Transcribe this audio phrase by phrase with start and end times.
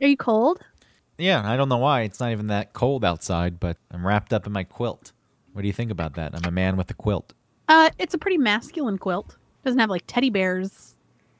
[0.00, 0.60] Are you cold?
[1.18, 2.02] Yeah, I don't know why.
[2.02, 5.12] It's not even that cold outside, but I'm wrapped up in my quilt.
[5.52, 6.34] What do you think about that?
[6.34, 7.32] I'm a man with a quilt.
[7.68, 9.36] Uh, it's a pretty masculine quilt.
[9.64, 10.94] Doesn't have like teddy bears,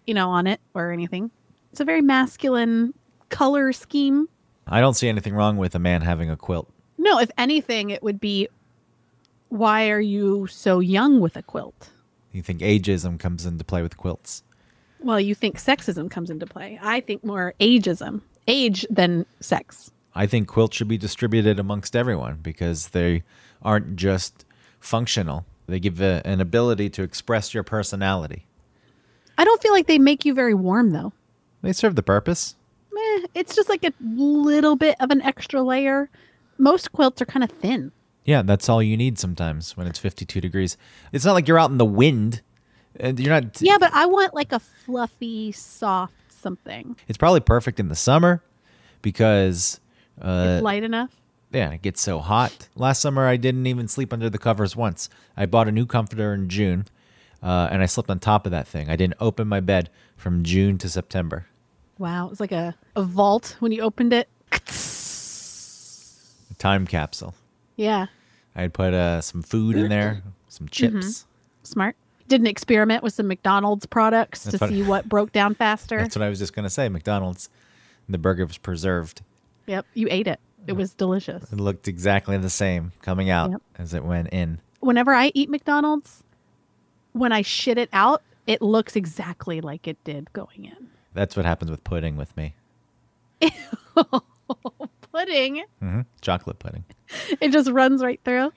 [0.06, 1.30] you know, on it or anything.
[1.70, 2.94] It's a very masculine
[3.28, 4.28] color scheme.
[4.66, 6.70] I don't see anything wrong with a man having a quilt.
[6.96, 8.48] No, if anything, it would be
[9.50, 11.90] why are you so young with a quilt?
[12.32, 14.42] You think ageism comes into play with quilts?
[15.00, 16.78] Well, you think sexism comes into play.
[16.82, 19.90] I think more ageism, age than sex.
[20.14, 23.22] I think quilts should be distributed amongst everyone because they
[23.62, 24.44] aren't just
[24.80, 25.44] functional.
[25.66, 28.46] They give a, an ability to express your personality.
[29.36, 31.12] I don't feel like they make you very warm though.
[31.62, 32.54] They serve the purpose.
[32.92, 36.08] Meh, it's just like a little bit of an extra layer.
[36.56, 37.92] Most quilts are kind of thin.
[38.24, 40.76] Yeah, that's all you need sometimes when it's 52 degrees.
[41.12, 42.42] It's not like you're out in the wind.
[42.98, 46.96] And you're not Yeah, but I want like a fluffy, soft something.
[47.08, 48.42] It's probably perfect in the summer
[49.02, 49.80] because
[50.22, 51.10] uh it's light enough.
[51.52, 52.68] yeah, it gets so hot.
[52.76, 55.08] Last summer I didn't even sleep under the covers once.
[55.36, 56.86] I bought a new comforter in June.
[57.42, 58.88] Uh, and I slept on top of that thing.
[58.88, 61.46] I didn't open my bed from June to September.
[61.98, 64.28] Wow, it's like a, a vault when you opened it.
[66.58, 67.34] Time capsule.
[67.76, 68.06] Yeah,
[68.56, 71.26] I had put uh, some food in there, some chips.
[71.62, 71.94] smart.
[72.28, 75.98] Did an experiment with some McDonald's products to what- see what broke down faster.
[75.98, 76.88] That's what I was just gonna say.
[76.88, 77.48] McDonald's,
[78.08, 79.22] the burger was preserved.
[79.66, 80.40] Yep, you ate it.
[80.66, 81.52] It was delicious.
[81.52, 83.62] It looked exactly the same coming out Yep.
[83.78, 84.60] as it went in.
[84.80, 86.24] Whenever I eat McDonald's,
[87.12, 90.88] when I shit it out, it looks exactly like it did going in.
[91.14, 92.54] That's what happens with pudding with me.
[95.12, 96.84] Pudding, hmm Chocolate pudding
[97.40, 98.52] it just runs right through.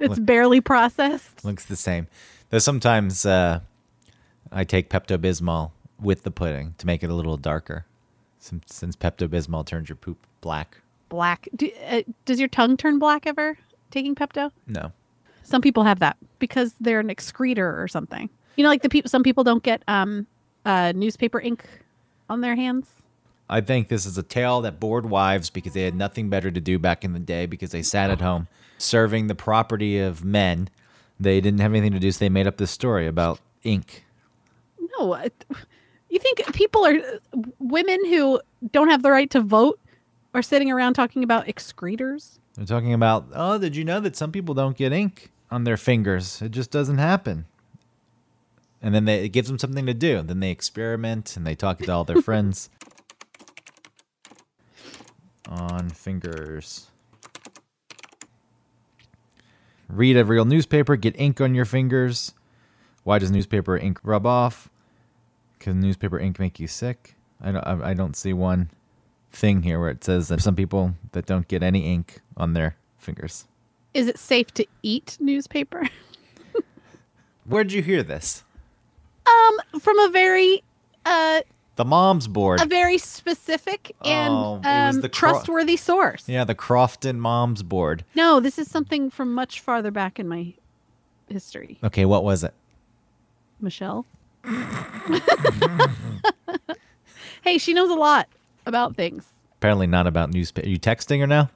[0.00, 1.44] It's barely processed.
[1.44, 2.08] looks the same.
[2.50, 3.60] Though sometimes uh,
[4.52, 7.86] I take Pepto Bismol with the pudding to make it a little darker,
[8.38, 10.78] since, since Pepto Bismol turns your poop black.
[11.08, 11.48] Black.
[11.56, 13.58] Do, uh, does your tongue turn black ever
[13.90, 14.50] taking Pepto?
[14.66, 14.92] No,
[15.42, 18.28] Some people have that because they're an excreter or something.
[18.56, 19.08] You know, like the people.
[19.08, 20.26] Some people don't get um,
[20.64, 21.64] uh, newspaper ink
[22.28, 22.88] on their hands.
[23.48, 26.60] I think this is a tale that bored wives because they had nothing better to
[26.60, 28.48] do back in the day because they sat at home
[28.78, 30.70] serving the property of men.
[31.24, 34.04] They didn't have anything to do, so they made up this story about ink.
[34.98, 35.16] No,
[36.08, 36.96] you think people are
[37.58, 38.40] women who
[38.70, 39.80] don't have the right to vote
[40.34, 42.38] are sitting around talking about excreters?
[42.54, 45.76] They're talking about, oh, did you know that some people don't get ink on their
[45.76, 46.40] fingers?
[46.42, 47.46] It just doesn't happen.
[48.82, 50.22] And then they, it gives them something to do.
[50.22, 52.68] Then they experiment and they talk to all their friends.
[55.48, 56.88] On fingers.
[59.94, 62.34] Read a real newspaper, get ink on your fingers.
[63.04, 64.68] Why does newspaper ink rub off?
[65.60, 67.14] Can newspaper ink make you sick?
[67.40, 68.70] I don't, I don't see one
[69.30, 72.76] thing here where it says that some people that don't get any ink on their
[72.98, 73.46] fingers.
[73.92, 75.88] Is it safe to eat newspaper?
[77.44, 78.42] Where'd you hear this?
[79.26, 80.62] um, from a very
[81.06, 81.40] uh
[81.76, 82.60] The mom's board.
[82.60, 86.28] a very specific and Oh, um, cro- trustworthy source.
[86.28, 88.04] Yeah, the Crofton mom's board.
[88.14, 90.54] No, this is something from much farther back in my
[91.28, 91.78] history.
[91.82, 92.54] Okay, what was it?
[93.60, 94.06] Michelle.
[97.42, 98.28] hey, she knows a lot
[98.66, 99.24] about things.
[99.58, 100.66] Apparently not about newspaper.
[100.66, 101.50] Are you texting her now?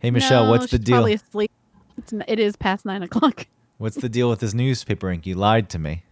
[0.00, 0.96] Hey Michelle, No, what's the deal?
[0.96, 1.50] Probably asleep.
[1.96, 3.46] It's, it is past nine o'clock.
[3.78, 5.26] What's the deal with this newspaper ink?
[5.26, 6.02] You lied to me.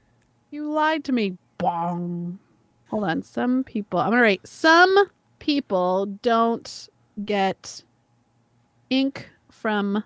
[0.51, 1.37] You lied to me.
[1.59, 2.39] Bong.
[2.97, 3.23] Hold on.
[3.23, 3.99] Some people.
[3.99, 4.47] I'm gonna write.
[4.47, 6.89] Some people don't
[7.27, 7.83] get
[8.89, 10.03] ink from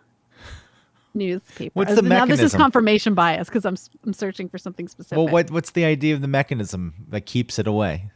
[1.15, 1.71] newspaper.
[1.75, 5.19] What's the now this is confirmation bias because I'm I'm searching for something specific.
[5.19, 8.11] Well, what what's the idea of the mechanism that keeps it away?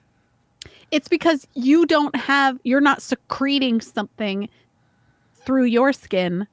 [0.91, 2.59] It's because you don't have.
[2.65, 4.49] You're not secreting something
[5.35, 6.49] through your skin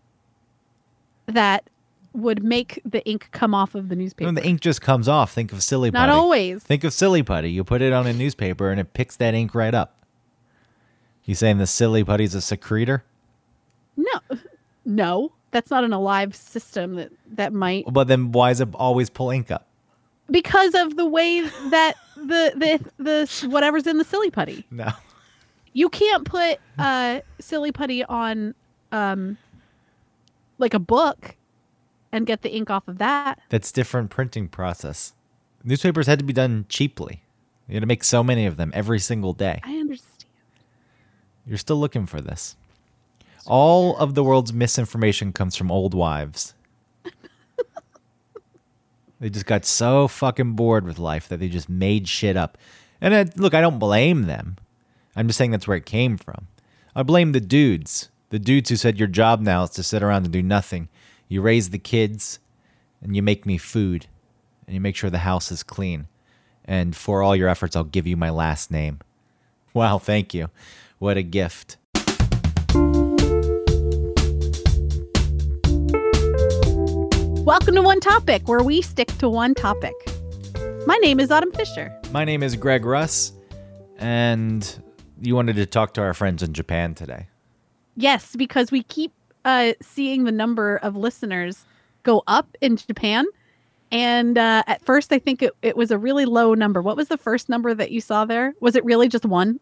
[1.25, 1.70] that
[2.13, 4.27] would make the ink come off of the newspaper.
[4.27, 5.99] When the ink just comes off, think of silly putty.
[6.01, 6.61] not always.
[6.63, 7.51] Think of silly putty.
[7.51, 10.03] You put it on a newspaper and it picks that ink right up.
[11.23, 13.03] You saying the silly putty's a secretor?
[13.95, 14.37] No,
[14.85, 19.09] no, that's not an alive system that that might But then why does it always
[19.09, 19.67] pull ink up?
[20.29, 24.65] because of the way that the the the whatever's in the silly putty.
[24.71, 24.89] No.
[25.73, 28.55] You can't put uh silly putty on
[28.93, 29.37] um
[30.57, 31.35] like a book
[32.11, 33.39] and get the ink off of that.
[33.49, 35.13] That's different printing process.
[35.63, 37.21] Newspapers had to be done cheaply.
[37.67, 39.61] You had to make so many of them every single day.
[39.63, 40.25] I understand.
[41.45, 42.55] You're still looking for this.
[43.45, 46.53] All of the world's misinformation comes from old wives.
[49.19, 52.57] they just got so fucking bored with life that they just made shit up.
[52.99, 54.57] And it, look, I don't blame them.
[55.15, 56.47] I'm just saying that's where it came from.
[56.95, 58.09] I blame the dudes.
[58.29, 60.87] The dudes who said your job now is to sit around and do nothing.
[61.31, 62.39] You raise the kids
[63.01, 64.07] and you make me food
[64.67, 66.09] and you make sure the house is clean.
[66.65, 68.99] And for all your efforts, I'll give you my last name.
[69.73, 70.49] Wow, thank you.
[70.99, 71.77] What a gift.
[77.45, 79.93] Welcome to One Topic, where we stick to one topic.
[80.85, 81.97] My name is Autumn Fisher.
[82.11, 83.31] My name is Greg Russ,
[83.97, 84.83] and
[85.21, 87.27] you wanted to talk to our friends in Japan today.
[87.95, 89.13] Yes, because we keep
[89.45, 91.65] uh, seeing the number of listeners
[92.03, 93.25] go up in Japan.
[93.91, 96.81] And uh, at first, I think it, it was a really low number.
[96.81, 98.53] What was the first number that you saw there?
[98.61, 99.59] Was it really just one?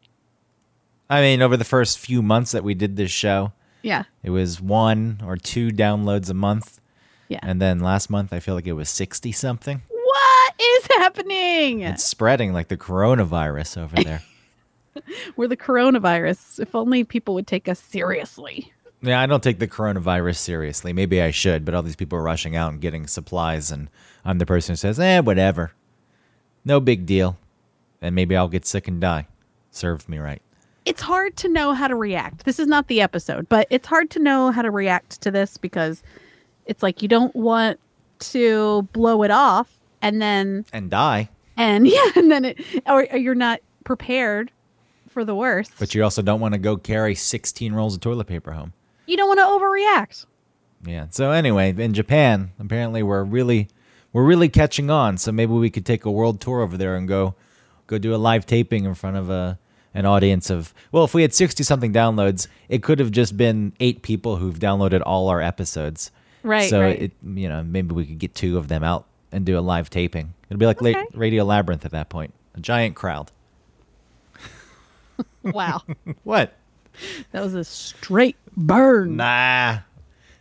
[1.10, 4.04] I mean, over the first few months that we did this show, Yeah.
[4.22, 6.80] it was one or two downloads a month.
[7.28, 7.40] Yeah.
[7.42, 9.82] And then last month, I feel like it was 60 something.
[9.90, 11.82] What is happening?
[11.82, 14.22] It's spreading like the coronavirus over there.
[15.36, 16.60] We're the coronavirus.
[16.60, 18.72] If only people would take us seriously.
[19.02, 20.94] Yeah, I don't take the coronavirus seriously.
[20.94, 23.90] Maybe I should, but all these people are rushing out and getting supplies, and
[24.26, 25.72] I'm the person who says, eh, whatever.
[26.66, 27.38] No big deal.
[28.02, 29.28] And maybe I'll get sick and die.
[29.72, 30.42] Served me right.
[30.86, 32.46] It's hard to know how to react.
[32.46, 35.58] This is not the episode, but it's hard to know how to react to this
[35.58, 36.02] because
[36.66, 37.80] it's like you don't want
[38.20, 39.70] to blow it off
[40.02, 41.30] and then And die.
[41.58, 44.52] and yeah, and then it or, or you're not prepared
[45.10, 45.72] for the worst.
[45.80, 48.74] But you also don't want to go carry 16 rolls of toilet paper home.
[49.10, 50.26] You don't want to overreact.
[50.86, 51.08] Yeah.
[51.10, 53.68] So anyway, in Japan, apparently we're really
[54.14, 55.18] we're really catching on.
[55.18, 57.36] So maybe we could take a world tour over there and go
[57.88, 59.60] go do a live taping in front of a
[59.94, 63.74] an audience of well, if we had 60 something downloads, it could have just been
[63.80, 66.12] 8 people who've downloaded all our episodes.
[66.44, 67.02] Right, So right.
[67.02, 69.90] it you know, maybe we could get two of them out and do a live
[69.90, 70.34] taping.
[70.50, 71.06] It'll be like la- Okay.
[71.14, 72.34] Radio Labyrinth at that point.
[72.56, 73.32] A giant crowd.
[75.44, 75.82] Wow.
[76.24, 76.54] What?
[77.32, 79.16] that was a straight burn.
[79.18, 79.80] Nah,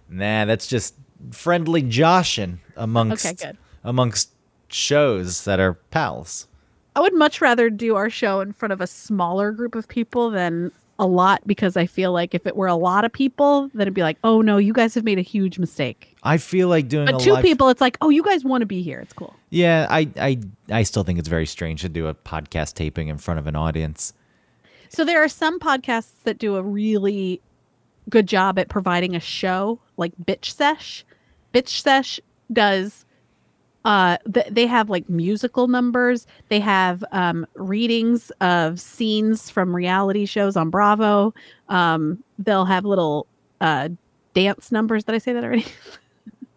[0.09, 0.45] nah.
[0.45, 0.95] That's just
[1.31, 3.53] friendly joshing amongst Okay,
[3.85, 4.31] amongst
[4.69, 6.47] shows that are pals.
[6.97, 10.31] I would much rather do our show in front of a smaller group of people
[10.31, 13.83] than a lot because I feel like if it were a lot of people, then
[13.83, 16.17] it'd be like, oh no, you guys have made a huge mistake.
[16.25, 18.63] I feel like doing But a two live- people, it's like, oh, you guys want
[18.63, 18.99] to be here.
[18.99, 19.35] It's cool.
[19.51, 20.41] Yeah, I, I
[20.71, 23.55] I still think it's very strange to do a podcast taping in front of an
[23.55, 24.13] audience.
[24.89, 27.41] So there are some podcasts that do a really
[28.09, 31.05] good job at providing a show, like Bitch Sesh.
[31.53, 32.21] Bitch Sesh
[32.53, 33.05] does.
[33.85, 36.27] Uh, th- they have like musical numbers.
[36.49, 41.33] They have um, readings of scenes from reality shows on Bravo.
[41.69, 43.27] Um, they'll have little
[43.61, 43.91] uh,
[44.35, 45.05] dance numbers.
[45.05, 45.67] Did I say that already?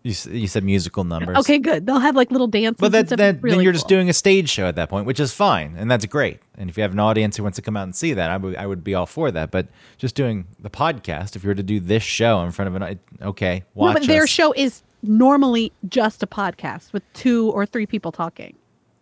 [0.03, 1.37] You, you said musical numbers.
[1.37, 1.85] okay, good.
[1.85, 2.77] They'll have like little dances.
[2.79, 5.19] But that, that really then you're just doing a stage show at that point, which
[5.19, 6.39] is fine, and that's great.
[6.57, 8.37] And if you have an audience who wants to come out and see that, I
[8.37, 9.51] would I would be all for that.
[9.51, 9.67] But
[9.99, 12.99] just doing the podcast, if you were to do this show in front of an
[13.21, 14.29] okay, watch no, but their us.
[14.29, 18.55] show is normally just a podcast with two or three people talking.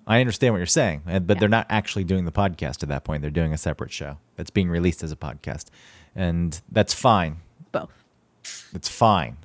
[0.05, 1.33] I understand what you're saying, but Yeah.
[1.39, 3.21] they're not actually doing the podcast at that point.
[3.21, 5.65] They're doing a separate show that's being released as a podcast,
[6.15, 7.37] and that's fine.
[7.71, 8.03] Both.
[8.73, 9.37] It's fine.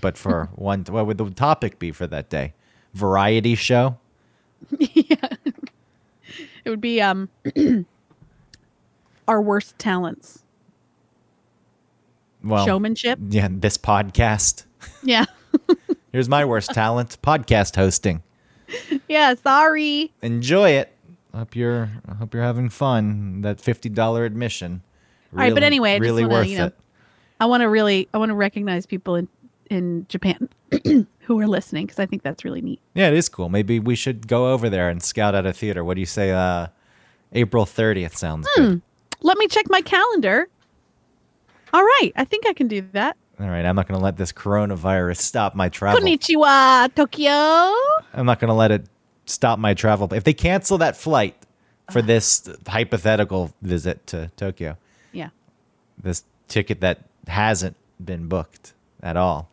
[0.00, 2.54] But for one, what would the topic be for that day?
[2.94, 3.98] Variety show.
[4.78, 5.16] Yeah,
[6.64, 7.28] it would be um
[9.28, 10.42] our worst talents.
[12.42, 13.18] Well, Showmanship.
[13.28, 14.64] yeah, this podcast.
[15.02, 15.24] Yeah.
[16.12, 18.22] Here's my worst talent: podcast hosting.
[19.08, 20.12] yeah, sorry.
[20.22, 20.92] Enjoy it.
[21.34, 23.42] Hope you're I hope you're having fun.
[23.42, 24.82] That fifty dollar admission.
[25.32, 26.74] All right, but Really- anyway, I just really wanna, worth you know, it.
[27.40, 29.28] I want to really I want to recognize people in
[29.70, 30.48] in Japan
[31.20, 32.80] who are listening because I think that's really neat.
[32.94, 33.48] Yeah, it is cool.
[33.48, 35.84] Maybe we should go over there and scout out a theater.
[35.84, 36.30] What do you say?
[36.32, 36.68] Uh,
[37.32, 38.62] April 30th sounds Hmm.
[38.62, 38.82] good.
[39.22, 40.48] Let me check my calendar.
[41.72, 43.16] All right, I think I can do that.
[43.40, 46.00] All right, I'm not going to let this coronavirus stop my travel.
[46.00, 47.30] Konnichiwa, Tokyo.
[48.14, 48.86] I'm not going to let it
[49.26, 50.12] stop my travel.
[50.14, 51.34] If they cancel that flight
[51.90, 54.78] for this hypothetical visit to Tokyo,
[55.12, 55.30] Yeah.
[56.02, 59.50] this ticket that hasn't been booked at all,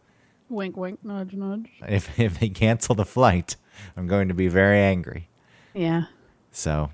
[0.53, 1.69] Wink, wink, nudge, nudge.
[1.87, 3.55] if if they cancel the flight,
[3.97, 5.27] I'm going to be very angry.
[5.73, 6.03] Yeah.
[6.51, 6.91] So,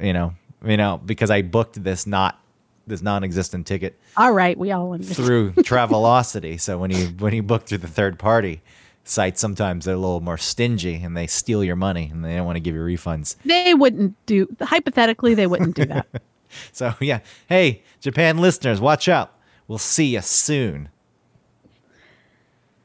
[0.00, 2.38] you know, you know, because I booked this not
[2.86, 5.26] this non-existent ticket All right, we all understand.
[5.26, 6.60] through Travelocity.
[6.60, 8.62] So when you when you book through the third party
[9.04, 12.46] sites, sometimes they're a little more stingy and they steal your money and they don't
[12.46, 13.36] want to give you refunds.
[13.44, 15.34] They wouldn't do hypothetically.
[15.34, 16.06] They wouldn't do that.
[16.70, 19.32] So yeah, hey Japan listeners, watch out.
[19.68, 20.90] We'll see you soon.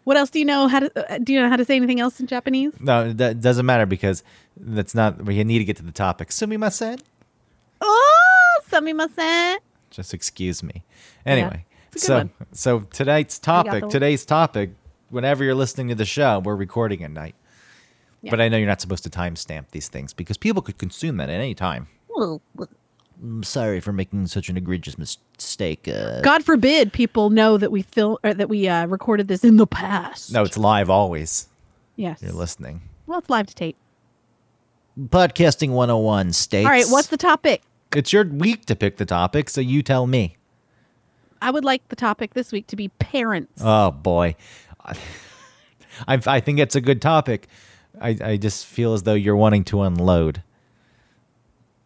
[0.08, 0.70] What else do you know?
[0.70, 2.72] How to uh, do you know how to say anything else in Japanese?
[2.80, 4.24] No, that doesn't matter because
[4.56, 5.26] that's not.
[5.26, 6.30] We need to get to the topic.
[6.30, 7.02] Sumimasen.
[7.82, 9.58] Oh, sumimasen.
[9.90, 10.86] Just excuse me.
[11.26, 12.32] Anyway, good so one.
[12.54, 14.70] so tonight's topic, today's topic,
[15.10, 17.36] whenever you're listening to the show, we're recording at night.
[18.22, 18.32] Yeah.
[18.32, 21.30] But I know you're not supposed to timestamp these things because people could consume that
[21.30, 21.90] at any time.
[23.22, 25.88] I'm sorry for making such an egregious mistake.
[25.88, 29.58] Uh, God forbid people know that we fil- or that we uh, recorded this in
[29.58, 30.32] the past.
[30.32, 31.48] no, it's live always.
[31.96, 32.22] Yes.
[32.22, 32.82] You're listening.
[33.08, 33.76] Well, it's live to tape.
[35.00, 36.66] Podcasting 101 states.
[36.66, 36.86] All right.
[36.90, 37.64] What's the topic?
[37.96, 40.36] It's your week to pick the topic, so you tell me.
[41.42, 43.62] I would like the topic this week to be parents.
[43.64, 44.36] Oh boy,
[44.86, 44.96] I,
[46.08, 47.48] I think it's a good topic.
[48.02, 50.42] I, I just feel as though you're wanting to unload.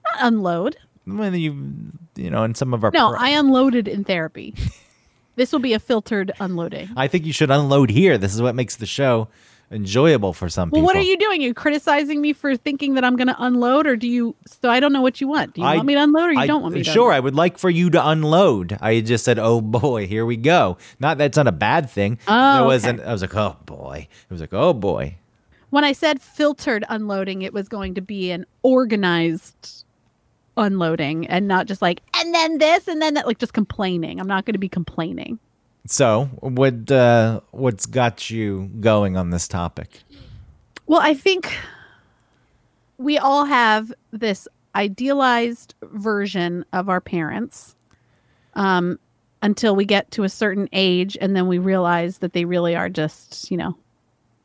[0.06, 0.78] Not unload.
[1.06, 4.54] When you you know, in some of our No, pro- I unloaded in therapy.
[5.36, 6.90] this will be a filtered unloading.
[6.96, 8.18] I think you should unload here.
[8.18, 9.28] This is what makes the show
[9.72, 10.86] enjoyable for some Well, people.
[10.88, 11.42] what are you doing?
[11.42, 14.36] you criticizing me for thinking that I'm going to unload, or do you?
[14.46, 15.54] So I don't know what you want.
[15.56, 16.92] Do you I- want me to unload, or you I- don't want me to?
[16.92, 17.16] Sure, unload?
[17.16, 18.78] I would like for you to unload.
[18.82, 22.20] I just said, "Oh boy, here we go." Not that's not a bad thing.
[22.28, 23.00] Oh, it wasn't.
[23.00, 23.10] okay.
[23.10, 25.16] I was like, "Oh boy." It was like, "Oh boy."
[25.72, 29.86] When I said filtered unloading, it was going to be an organized
[30.58, 34.20] unloading, and not just like and then this and then that, like just complaining.
[34.20, 35.40] I'm not going to be complaining.
[35.88, 40.02] So, what uh, what's got you going on this topic?
[40.86, 41.52] Well, I think
[42.98, 47.76] we all have this idealized version of our parents
[48.54, 49.00] um,
[49.42, 52.90] until we get to a certain age, and then we realize that they really are
[52.90, 53.76] just, you know,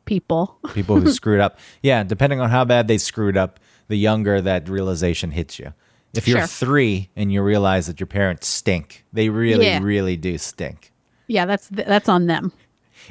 [0.05, 0.57] people.
[0.73, 1.59] People who screwed up.
[1.81, 5.73] Yeah, depending on how bad they screwed up, the younger that realization hits you.
[6.17, 6.47] If you're Sure.
[6.47, 9.79] three and you realize that your parents stink, they really, Yeah.
[9.81, 10.91] really do stink.
[11.27, 12.51] yeah, that's th- that's on them.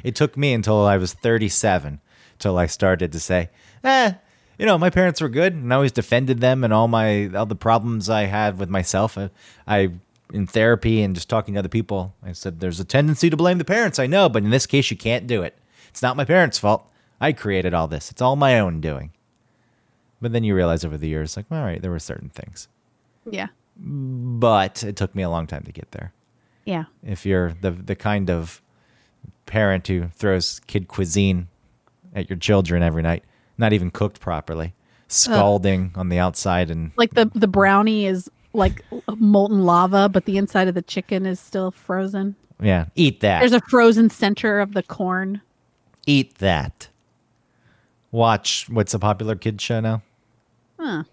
[0.03, 1.99] It took me until I was 37
[2.39, 3.49] till I started to say,
[3.83, 4.13] eh,
[4.59, 7.45] you know, my parents were good, and I always defended them and all my all
[7.45, 9.17] the problems I had with myself.
[9.17, 9.29] I,
[9.67, 9.89] I
[10.33, 13.59] in therapy and just talking to other people, I said there's a tendency to blame
[13.59, 13.97] the parents.
[13.97, 15.55] I know, but in this case, you can't do it.
[15.89, 16.91] It's not my parents' fault.
[17.21, 18.11] I created all this.
[18.11, 19.11] It's all my own doing.
[20.21, 22.67] But then you realize over the years, like, all right, there were certain things,
[23.29, 26.13] Yeah, but it took me a long time to get there
[26.67, 28.61] yeah, if you're the the kind of
[29.45, 31.47] parent who throws kid cuisine
[32.13, 33.23] at your children every night,
[33.57, 34.73] not even cooked properly,
[35.07, 38.83] scalding on the outside and like the the brownie is like
[39.15, 42.35] molten lava, but the inside of the chicken is still frozen.
[42.61, 43.39] yeah, eat that.
[43.39, 45.39] There's a frozen center of the corn.
[46.05, 46.89] eat that.
[48.11, 50.01] Watch what's a popular kid show now?
[50.77, 51.03] Huh.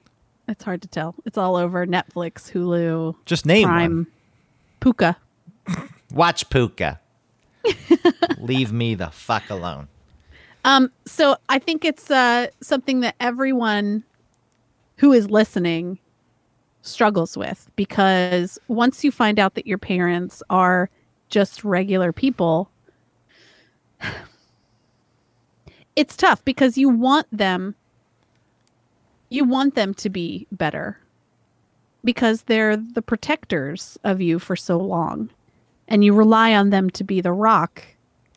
[0.48, 1.14] It's hard to tell.
[1.24, 4.06] It's all over Netflix, Hulu, Just name Prime, one.
[4.80, 5.16] Puka.
[6.12, 7.00] Watch Puka.
[8.38, 9.88] Leave me the fuck alone.
[10.64, 14.04] Um, so I think it's uh, something that everyone
[14.96, 15.98] who is listening
[16.82, 20.90] struggles with because once you find out that your parents are
[21.28, 22.70] just regular people,
[25.96, 27.74] it's tough because you want them
[29.34, 30.98] you want them to be better
[32.04, 35.28] because they're the protectors of you for so long
[35.88, 37.82] and you rely on them to be the rock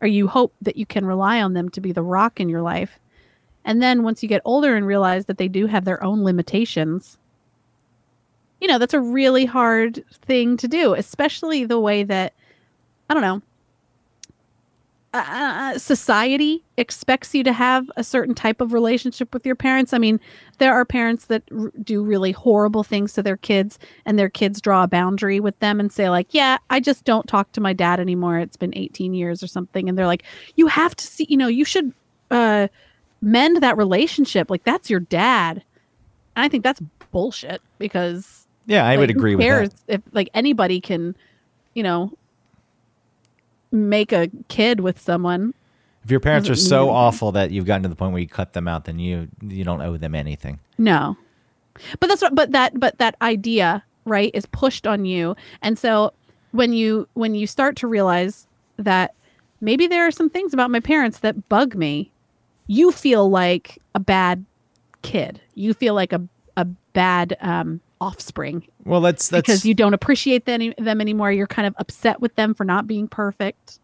[0.01, 2.61] or you hope that you can rely on them to be the rock in your
[2.61, 2.99] life.
[3.63, 7.17] And then once you get older and realize that they do have their own limitations,
[8.59, 12.33] you know, that's a really hard thing to do, especially the way that,
[13.09, 13.41] I don't know,
[15.13, 19.93] uh, society expects you to have a certain type of relationship with your parents.
[19.93, 20.19] I mean,
[20.59, 24.61] there are parents that r- do really horrible things to their kids, and their kids
[24.61, 27.73] draw a boundary with them and say, like, yeah, I just don't talk to my
[27.73, 28.37] dad anymore.
[28.37, 29.87] It's been 18 years or something.
[29.89, 30.23] And they're like,
[30.55, 31.93] you have to see, you know, you should
[32.29, 32.67] uh,
[33.21, 34.51] mend that relationship.
[34.51, 35.63] Like, that's your dad.
[36.35, 39.73] And I think that's bullshit because Yeah, I like, would agree with that.
[39.87, 41.15] if like anybody can,
[41.73, 42.11] you know,
[43.77, 45.53] make a kid with someone.
[46.03, 48.53] If your parents are so awful that you've gotten to the point where you cut
[48.53, 50.59] them out, then you you don't owe them anything.
[50.77, 51.17] No.
[51.99, 55.35] But that's what but that but that idea, right, is pushed on you.
[55.61, 56.13] And so
[56.51, 59.13] when you when you start to realize that
[59.59, 62.11] maybe there are some things about my parents that bug me,
[62.67, 64.45] you feel like a bad
[65.01, 65.41] kid.
[65.55, 66.21] You feel like a
[66.55, 71.31] a bad um offspring Well, that's that's because you don't appreciate them, them anymore.
[71.31, 73.79] You're kind of upset with them for not being perfect.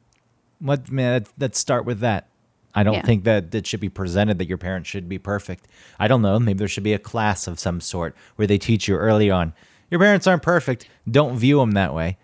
[0.60, 1.14] What man?
[1.14, 2.28] Let's, let's start with that.
[2.76, 3.02] I don't Yeah.
[3.04, 5.68] think that it should be presented that your parents should be perfect.
[6.00, 6.40] I don't know.
[6.40, 9.54] Maybe there should be a class of some sort where they teach you early on.
[9.92, 10.88] Your parents aren't perfect.
[11.10, 12.18] Don't view them that way.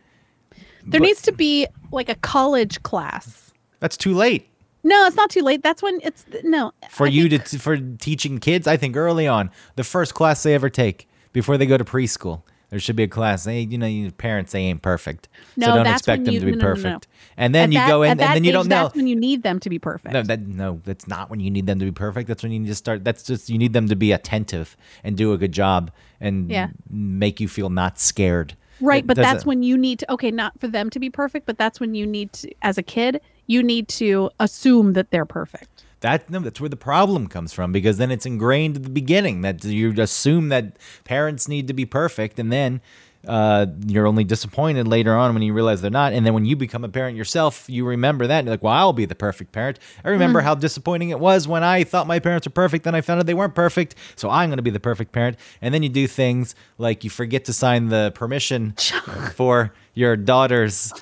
[0.84, 3.52] There But- needs to be like a college class.
[3.80, 4.48] That's too late
[4.84, 5.62] No, it's not too late.
[5.62, 6.72] That's when it's no.
[6.90, 8.66] for I you think- to for teaching kids.
[8.66, 12.42] I think early on, the first class they ever take before they go to preschool,
[12.70, 13.46] There should be a class.
[13.46, 16.46] They, you know, your parents they ain't perfect, No, so don't expect them you- to
[16.46, 17.08] be no, no, no, perfect.
[17.36, 18.84] And then At you that- go in, and then you age, don't know.
[18.84, 20.14] That's when you need them to be perfect.
[20.14, 22.28] No, that no, that's not when you need them to be perfect.
[22.28, 23.04] That's when you need to start.
[23.04, 25.90] That's just you need them to be attentive and do a good job
[26.22, 26.68] and Yeah.
[26.90, 28.56] make you feel not scared.
[28.82, 31.46] Right, It but that's when you need to okay, not for them to be perfect,
[31.46, 35.26] but that's when you need to as a kid, you need to assume that they're
[35.26, 35.79] perfect.
[36.02, 39.42] That no, that's where the problem comes from because then it's ingrained at the beginning
[39.42, 42.82] that you assume that parents need to be perfect and then
[43.28, 46.56] uh, you're only disappointed later on when you realize they're not and then when you
[46.56, 49.52] become a parent yourself you remember that and you're like well i'll be the perfect
[49.52, 49.78] parent.
[50.06, 53.02] I remember how disappointing it was when i thought my parents were perfect then i
[53.02, 55.84] found out they weren't perfect so i'm going to be the perfect parent and then
[55.84, 58.72] you do things like you forget to sign the permission
[59.36, 60.94] for your daughter's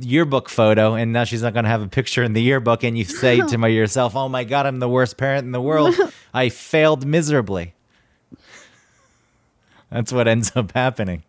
[0.00, 2.96] yearbook photo and now she's not going to have a picture in the yearbook and
[2.96, 5.94] you say to my yourself oh my god i'm the worst parent in the world.
[6.34, 7.74] I failed miserably.
[9.90, 11.24] That's what ends up happening.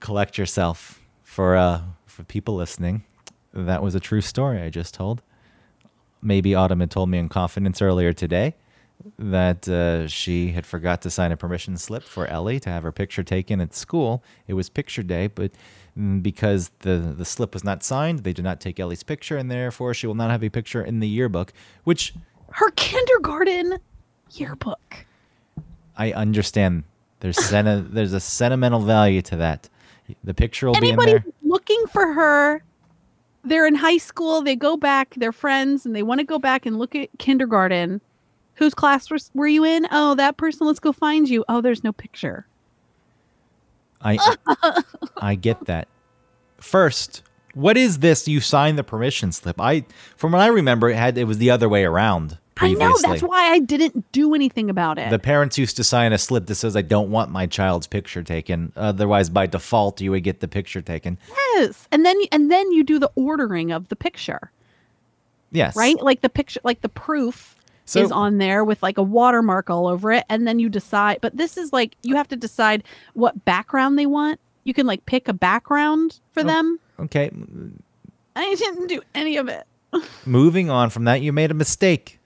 [0.00, 3.04] Collect yourself for uh for people listening.
[3.52, 5.22] That was a true story i just told.
[6.22, 8.54] Maybe autumn had told me in confidence earlier today
[9.18, 12.92] that uh, she had forgot to sign a permission slip for Ellie to have her
[12.92, 14.22] picture taken at school.
[14.46, 15.52] It was picture day, but
[15.98, 19.50] mm, because the the slip was not signed, they did not take Ellie's picture, and
[19.50, 21.52] therefore she will not have a picture in the yearbook.
[21.84, 22.14] Which
[22.50, 23.78] Her kindergarten
[24.32, 25.06] yearbook.
[25.96, 26.84] I understand.
[27.20, 29.68] There's senti- there's a sentimental value to that.
[30.24, 31.32] The picture will Anybody be in there.
[31.42, 32.62] looking for her,
[33.44, 36.64] they're in high school, they go back, they're friends, and they want to go back
[36.66, 38.00] and look at kindergarten.
[38.56, 39.86] Whose class was, were you in?
[39.90, 41.44] Oh, that person, let's go find you.
[41.48, 42.46] Oh, there's no picture.
[44.02, 44.18] I
[45.16, 45.88] I get that.
[46.58, 47.22] First,
[47.54, 48.28] what is this?
[48.28, 49.60] You signed the permission slip.
[49.60, 49.84] I,
[50.16, 52.38] from what I remember, it had it was the other way around.
[52.58, 55.10] I know, that's why I didn't do anything about it.
[55.10, 58.22] The parents used to sign a slip that says, "I don't want my child's picture
[58.22, 61.18] taken." Otherwise, by default, you would get the picture taken.
[61.54, 61.86] yes.
[61.92, 64.52] And then and then you do the ordering of the picture.
[65.50, 66.00] Yes, right?
[66.02, 67.55] Like the picture, like the proof
[67.86, 71.18] So- is on there with like a watermark all over it, and then you decide.
[71.22, 72.82] But this is like you have to decide
[73.14, 74.40] what background they want.
[74.64, 76.78] You can like pick a background for them.
[76.98, 77.30] Okay,
[78.34, 79.66] I didn't do any of it.
[80.26, 82.18] moving on from that, you made a mistake.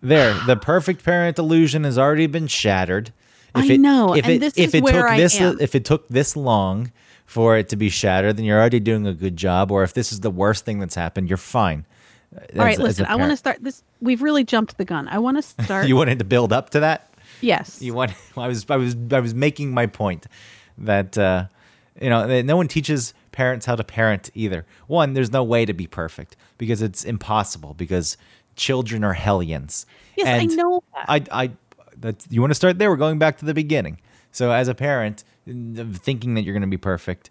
[0.00, 3.12] There, the perfect parent illusion has already been shattered.
[3.54, 5.58] I know, If and it, this if is it where took I this, am.
[5.60, 6.90] if it took this long
[7.26, 9.70] for it to be shattered, then you're already doing a good job.
[9.70, 11.84] Or if this is the worst thing that's happened, you're fine.
[12.34, 13.06] All right, listen.
[13.06, 13.82] I want to start this.
[14.00, 15.08] We've really jumped the gun.
[15.08, 15.86] I want to start.
[15.86, 17.12] You wanted to build up to that.
[17.40, 17.80] yes.
[17.82, 18.12] You want?
[18.36, 20.26] I was I was I was making my point
[20.78, 21.46] that uh,
[22.00, 24.66] you know that no one teaches parents how to parent either.
[24.86, 28.16] One, there's no way to be perfect because it's impossible because
[28.56, 29.86] children are hellions.
[30.16, 31.04] Yes, I know that.
[31.08, 31.50] I I
[31.98, 32.90] that you want to start there.
[32.90, 34.00] We're going back to the beginning.
[34.30, 37.30] So as a parent, thinking that you're going to be perfect,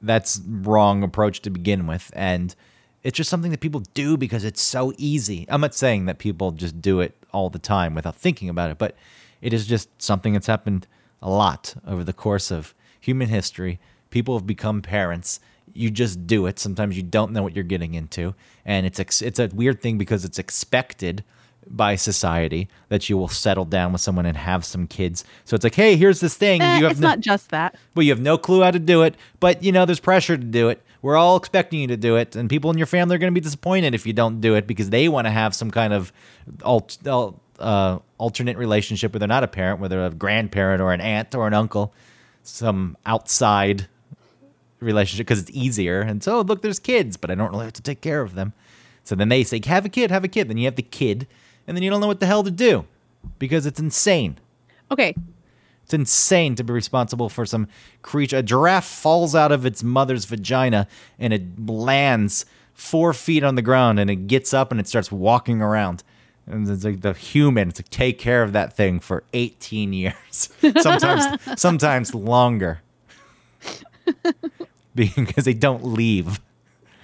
[0.00, 2.54] that's wrong approach to begin with and
[3.02, 5.46] it's just something that people do because it's so easy.
[5.48, 8.78] I'm not saying that people just do it all the time without thinking about it
[8.78, 8.94] but
[9.40, 10.86] it is just something that's happened
[11.20, 13.78] a lot over the course of human history.
[14.10, 15.40] People have become parents.
[15.74, 16.58] You just do it.
[16.58, 18.34] Sometimes you don't know what you're getting into.
[18.64, 21.24] And it's ex- it's a weird thing because it's expected
[21.66, 25.24] by society that you will settle down with someone and have some kids.
[25.44, 26.60] So it's like hey here's this thing.
[26.60, 27.76] Eh, you have it's no- not just that.
[27.94, 30.42] well, you have no clue how to do it, but you know there's pressure to
[30.44, 30.82] do it.
[31.02, 33.34] We're all expecting you to do it, and people in your family are going to
[33.34, 36.12] be disappointed if you don't do it because they want to have some kind of
[36.62, 41.00] alt, al- uh, alternate relationship where they're not a parent, whether a grandparent or an
[41.00, 41.92] aunt or an uncle,
[42.44, 43.88] some outside
[44.78, 46.00] relationship because it's easier.
[46.00, 48.52] And so, look, there's kids, but I don't really have to take care of them.
[49.04, 50.48] So then they say, have a kid, have a kid.
[50.48, 51.26] Then you have the kid,
[51.66, 52.84] and then you don't know what the hell to do
[53.38, 54.38] because it's insane.
[54.90, 55.14] Okay.
[55.92, 57.68] It's insane to be responsible for some
[58.00, 58.38] creature.
[58.38, 63.62] A giraffe falls out of its mother's vagina and it lands four feet on the
[63.62, 66.02] ground and it gets up and it starts walking around.
[66.46, 70.48] And it's like the human to take care of that thing for 18 years,
[70.80, 72.80] sometimes sometimes longer,
[74.94, 76.40] because they don't leave.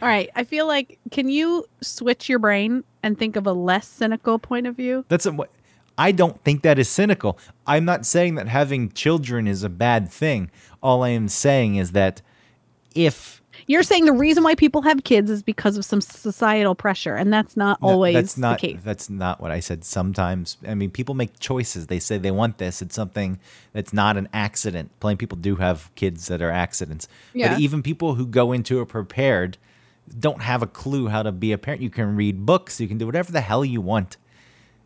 [0.01, 0.31] All right.
[0.35, 4.67] I feel like can you switch your brain and think of a less cynical point
[4.67, 5.05] of view?
[5.09, 5.37] That's a,
[5.99, 7.39] I don't think that is cynical.
[7.67, 10.51] I'm not saying that having children is a bad thing.
[10.83, 12.23] All I am saying is that
[12.95, 17.17] if You're saying the reason why people have kids is because of some societal pressure,
[17.17, 18.81] and that's not No, always that's not the case.
[18.85, 19.85] that's not what I said.
[19.85, 21.89] Sometimes I mean people make choices.
[21.89, 22.81] They say they want this.
[22.81, 23.39] It's something
[23.73, 24.91] that's not an accident.
[25.01, 27.09] Plenty of people do have kids that are accidents.
[27.35, 27.55] Yeah.
[27.55, 29.59] But even people who go into it prepared
[30.19, 31.83] don't have a clue how to be a parent.
[31.83, 34.17] You can read books, you can do whatever the hell you want.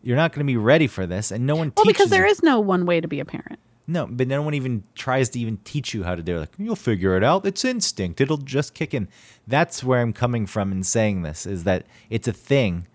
[0.03, 2.31] You're not going to be ready for this, and no one Well, because there you.
[2.33, 3.59] is no one way to be a parent.
[3.87, 6.41] No, but no one even tries to even teach you how to do it.
[6.41, 7.45] Like, you'll figure it out.
[7.45, 8.21] It's instinct.
[8.21, 9.09] It'll just kick in.
[9.47, 12.87] That's where I'm coming from in saying this is that it's a thing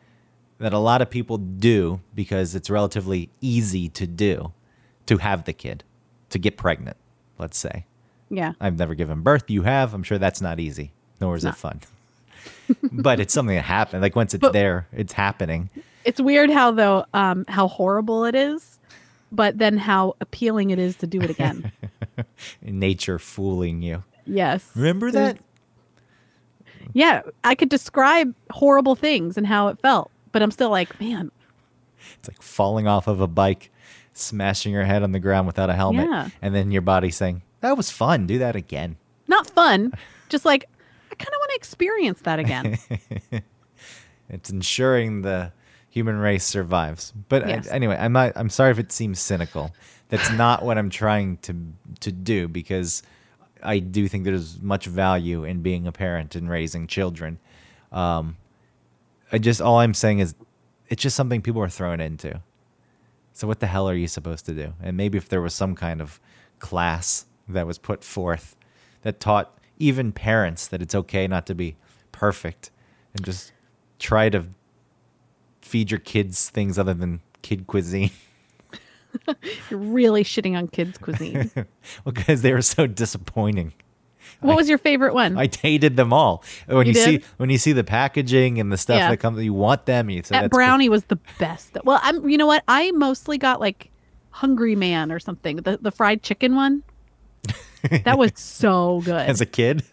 [0.59, 4.53] that a lot of people do because it's relatively easy to do
[5.07, 5.83] to have the kid,
[6.29, 6.97] to get pregnant,
[7.37, 7.85] let's say.
[8.29, 8.53] Yeah.
[8.59, 9.49] I've never given birth.
[9.49, 9.93] You have.
[9.93, 11.81] I'm sure that's not easy, nor is it fun.
[12.91, 14.01] but it's something that happened.
[14.01, 15.69] Like once it's But- there, it's happening.
[16.07, 18.79] It's weird how though um how horrible it is,
[19.31, 21.71] but then how appealing it is to do it again.
[22.61, 24.03] Nature fooling you.
[24.25, 24.71] yes.
[24.75, 25.37] Remember that?
[26.93, 31.29] Yeah, I could describe horrible things and how it felt, but I'm still like, man,
[32.19, 33.69] It's like falling off of a bike,
[34.13, 36.29] smashing your head on the ground without a helmet, Yeah.
[36.41, 38.25] and then your body saying, "That was fun.
[38.27, 38.95] Do that again."
[39.27, 39.91] not fun.
[40.29, 40.69] Just like
[41.11, 42.77] I kind of want to experience that again.
[44.29, 45.53] It's ensuring the
[45.97, 47.11] human race survives.
[47.29, 47.67] But uh, Yes.
[47.67, 48.33] anyway, I'm not.
[48.35, 49.73] I'm sorry if it seems cynical.
[50.09, 51.53] That's not what I'm trying to
[52.01, 53.03] to do because
[53.63, 57.39] I do think there's much value in being a parent and raising children.
[57.91, 58.37] Um,
[59.31, 60.35] I just all I'm saying is
[60.87, 62.41] it's just something people are thrown into.
[63.33, 64.73] So what the hell are you supposed to do?
[64.81, 66.19] And maybe if there was some kind of
[66.59, 68.55] class that was put forth
[69.01, 71.75] that taught even parents that it's okay not to be
[72.11, 72.71] perfect
[73.13, 73.51] and just
[73.99, 74.45] try to
[75.67, 78.11] feed your kids things other than kid cuisine
[79.69, 81.49] You're really shitting on kids' cuisine.
[81.55, 81.65] well,
[82.05, 83.73] because they were so disappointing.
[84.41, 85.37] What was your favorite one?
[85.37, 86.43] I hated them all.
[86.67, 89.09] When you, You see when you see the packaging and the stuff Yeah.
[89.09, 90.09] that comes, you want them.
[90.11, 90.51] You say that good.
[90.51, 91.75] brownie was the best.
[91.83, 92.29] Well, I'm.
[92.29, 92.63] You know what?
[92.67, 93.89] I mostly got like
[94.29, 95.57] Hungry Man or something.
[95.57, 96.83] The the fried chicken one.
[98.03, 99.29] That was so good.
[99.29, 99.83] as a kid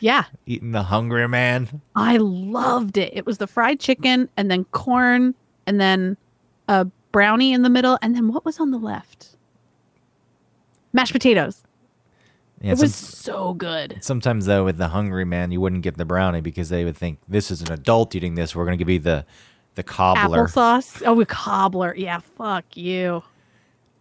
[0.00, 1.80] yeah, eating the Hungry Man.
[1.94, 3.12] I loved it.
[3.14, 5.34] It was the fried chicken and then corn
[5.66, 6.16] and then
[6.68, 9.36] a brownie in the middle and then what was on the left?
[10.92, 11.62] Mashed potatoes.
[12.60, 13.98] Yeah, it was so good.
[14.00, 17.18] sometimes though with the Hungry Man, you wouldn't get the brownie because they would think
[17.28, 18.56] this is an adult eating this.
[18.56, 19.24] We're going to give you the
[19.76, 20.48] the cobbler.
[20.48, 21.02] Applesauce.
[21.06, 21.94] Oh, a cobbler.
[21.96, 23.22] Yeah, fuck you.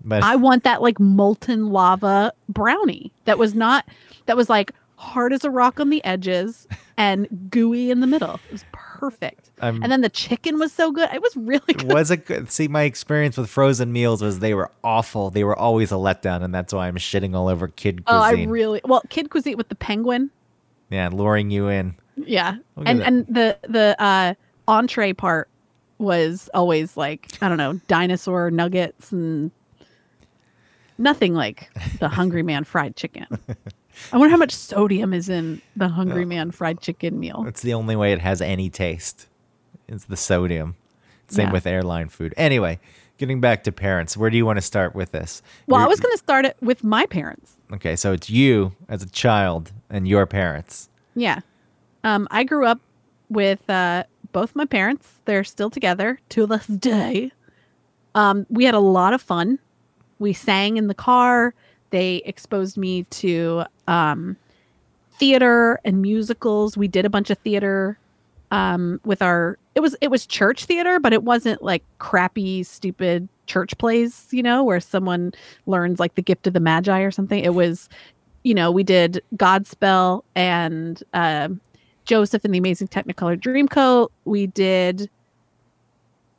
[0.04, 3.86] But I want that like molten lava brownie that was not
[4.26, 8.40] that was like hard as a rock on the edges and gooey in the middle.
[8.50, 9.52] It was perfect.
[9.62, 11.10] And then the chicken was so good.
[11.14, 11.92] It was really good.
[11.92, 12.52] was it good?
[12.52, 15.30] See, my experience with frozen meals was they were awful.
[15.30, 18.22] They were always a letdown, and that's why I'm shitting all over kid cuisine.
[18.22, 20.32] Oh, I really well kid cuisine with the penguin.
[20.90, 21.96] yeah, luring you in.
[22.16, 24.34] Yeah, and and the the uh,
[24.68, 25.50] entree part
[26.00, 29.52] was always like I don't know dinosaur nuggets and
[30.98, 33.26] nothing like the Hungry Man fried chicken.
[34.12, 37.46] I wonder how much sodium is in the Hungry Man fried chicken meal.
[37.48, 39.28] It's the only way it has any taste.
[39.88, 40.76] It's the sodium.
[41.28, 41.52] Same Yeah.
[41.54, 42.34] with airline food.
[42.38, 42.80] Anyway,
[43.18, 45.42] getting back to parents, where do you want to start with this?
[45.68, 47.54] Well, I You're- was going to start it with my parents.
[47.74, 50.90] Okay, so it's you as a child and your parents.
[51.16, 51.40] Yeah.
[52.04, 52.80] Um, I grew up
[53.30, 55.14] with uh, both my parents.
[55.26, 57.32] They're still together to this day.
[58.16, 59.60] Um, we had a lot of fun.
[60.20, 61.54] We sang in the car.
[61.90, 64.38] They exposed me to um,
[65.14, 66.78] theater and musicals.
[66.78, 67.98] We did a bunch of theater
[68.52, 69.58] um, with our.
[69.76, 74.28] It was it was church theater, but it wasn't like crappy, stupid church plays.
[74.32, 75.34] You know, where someone
[75.66, 77.44] learns like the gift of the magi or something.
[77.44, 77.90] It was
[78.44, 81.60] you know, we did Godspell and um
[82.08, 84.08] Joseph and the Amazing Technicolor Dreamcoat.
[84.26, 85.10] We did,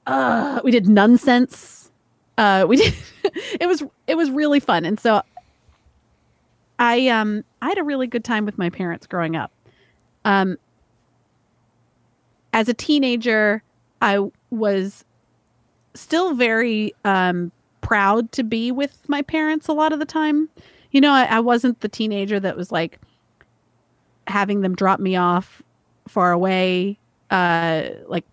[0.07, 1.91] uh, we did Nunsense.
[2.39, 2.95] Uh, we did.
[3.61, 5.23] it was it was really fun, and so
[6.79, 9.53] I um I had a really good time with my parents growing up.
[10.25, 10.57] Um,
[12.53, 13.63] as a teenager,
[14.03, 15.05] I was
[15.95, 20.49] still very um proud to be with my parents a lot of the time
[20.91, 22.99] you know, I, I wasn't the teenager that was like
[24.27, 25.63] having them drop me off
[26.07, 26.99] far away,
[27.31, 28.25] uh, like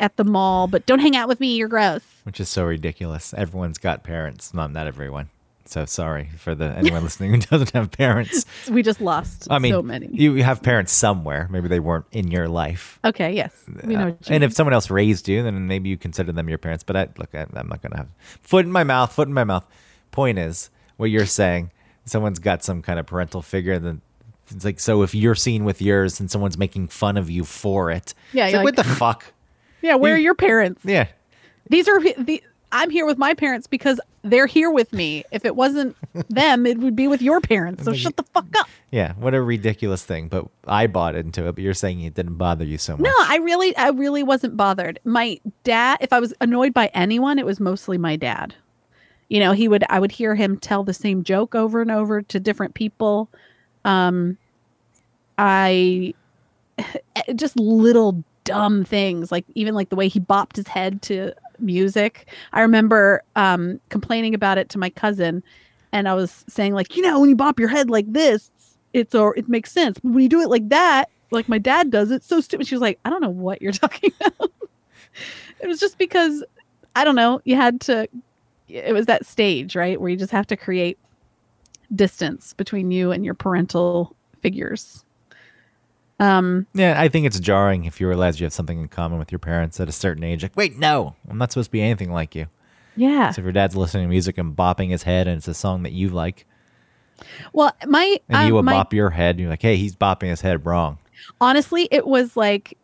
[0.00, 2.02] at the mall, but don't hang out with me, you're gross.
[2.24, 3.32] which is so ridiculous.
[3.34, 4.52] Everyone's got parents.
[4.52, 5.30] Not not everyone.
[5.68, 8.44] So sorry for the anyone listening who doesn't have parents.
[8.70, 10.08] We just lost I mean, so many.
[10.12, 11.48] you have parents somewhere.
[11.50, 12.98] Maybe they weren't in your life.
[13.04, 13.52] okay, yes.
[13.84, 14.00] We know.
[14.00, 14.42] Uh, and mean.
[14.44, 16.84] if someone else raised you, then maybe you consider them your parents.
[16.84, 18.08] But I, look, I, I'm not going to have
[18.42, 19.12] foot in my mouth.
[19.12, 19.66] Foot in my mouth.
[20.12, 21.70] Point is, what you're saying,
[22.04, 23.78] someone's got some kind of parental figure.
[23.78, 24.00] Then
[24.50, 27.90] it's like, so if you're seen with yours and someone's making fun of you for
[27.90, 29.32] it, Yeah, it's you're like, what the fuck?
[29.82, 30.82] yeah, where you- are your parents?
[30.84, 31.08] Yeah,
[31.68, 35.24] These are the I'm here with my parents because they're here with me.
[35.30, 35.96] If it wasn't
[36.28, 37.84] them, it would be with your parents.
[37.84, 38.68] So shut the fuck up.
[38.90, 40.28] Yeah, what a ridiculous thing.
[40.28, 41.54] But I bought into it.
[41.54, 43.04] But you're saying it didn't bother you so much.
[43.04, 44.98] No, I really, I really wasn't bothered.
[45.04, 48.54] My dad, if I was annoyed by anyone, it was mostly my dad.
[49.28, 52.22] You know, he would, I would hear him tell the same joke over and over
[52.22, 53.28] to different people.
[53.84, 54.38] Um,
[55.38, 56.14] I
[57.34, 62.28] just little dumb things, like even like the way he bopped his head to music.
[62.52, 65.42] I remember um, complaining about it to my cousin,
[65.92, 68.50] and I was saying like, you know, when you bop your head like this,
[68.92, 69.98] it's or it makes sense.
[69.98, 72.66] But when you do it like that, like my dad does, it's so stupid.
[72.66, 74.52] She was like, I don't know what you're talking about.
[75.60, 76.44] it was just because
[76.94, 77.40] I don't know.
[77.44, 78.08] You had to.
[78.68, 80.98] It was that stage, right, where you just have to create
[81.94, 85.04] distance between you and your parental figures.
[86.18, 89.30] Um, Yeah, I think it's jarring if you realize you have something in common with
[89.30, 90.42] your parents at a certain age.
[90.42, 92.46] Like, wait, no, I'm not supposed to be anything like you.
[92.96, 93.30] yeah.
[93.30, 95.82] So if your dad's listening to music and bopping his head, and it's a song
[95.82, 96.46] that you like,
[97.52, 99.94] Well, my and um, you would my bop your head, and you're like, hey, he's
[99.96, 100.98] bopping his head wrong.
[101.40, 102.76] honestly it was like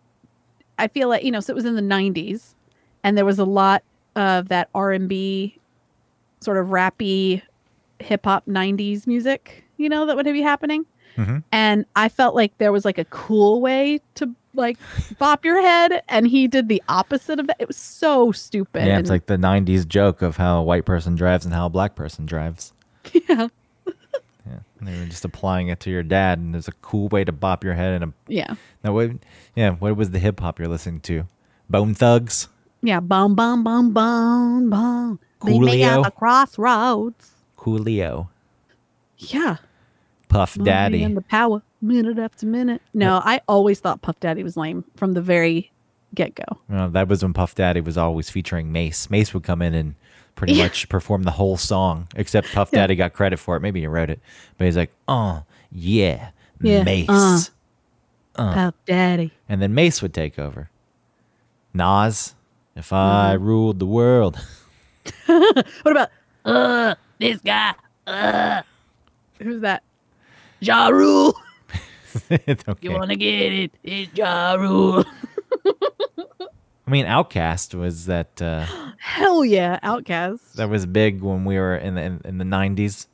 [0.78, 2.54] i feel like you know so it was in the 90s
[3.04, 3.82] and there was a lot
[4.16, 5.58] of that r&b
[6.40, 7.42] sort of rappy
[8.00, 11.42] hip-hop 90s music you know that would be happening Mhm.
[11.52, 14.76] and i felt like there was like a cool way to like
[15.18, 18.98] bop your head and he did the opposite of that it was so stupid yeah,
[18.98, 21.94] it's like the '90s joke of how a white person drives and how a black
[21.94, 22.72] person drives.
[23.28, 23.48] yeah
[24.44, 27.22] Yeah, and they were just applying it to your dad, and there's a cool way
[27.24, 28.02] to bop your head.
[28.02, 29.12] And a yeah now, what?
[29.54, 31.24] Yeah, what was the hip hop you're listening to?
[31.70, 32.48] Bone Thugs.
[32.82, 36.04] yeah boom boom boom boom boom Meet me at Coolio.
[36.04, 38.28] the crossroads Coolio.
[39.18, 39.56] yeah
[40.32, 41.02] Puff Daddy.
[41.02, 42.80] and the power, minute after minute.
[42.94, 45.70] No, I always thought Puff Daddy was lame from the very
[46.14, 46.44] get go.
[46.68, 49.08] Well, that was when Puff Daddy was always featuring Mase.
[49.10, 49.94] Mase would come in and
[50.34, 50.64] pretty Yeah.
[50.64, 52.80] much perform the whole song, except Puff Yeah.
[52.80, 53.60] Daddy got credit for it.
[53.60, 54.20] Maybe he wrote it,
[54.58, 57.40] but he's like, "Oh yeah, Yeah, Mase," uh.
[58.36, 58.54] Uh.
[58.54, 59.32] Puff Daddy.
[59.48, 60.70] and then Mase would take over.
[61.74, 62.34] Nas,
[62.76, 64.38] if I ruled the world,
[65.26, 66.08] What about
[66.44, 67.74] uh this guy?
[68.06, 68.62] Uh
[69.38, 69.82] who's that?
[70.62, 71.34] Ja Rule.
[72.30, 72.76] okay.
[72.80, 73.72] You wanna get it?
[73.82, 75.04] It's Ja Rule.
[76.86, 78.66] I mean, OutKast was that uh,
[78.98, 80.54] Hell yeah, OutKast.
[80.54, 83.06] that was big when we were in the in, in the '90s,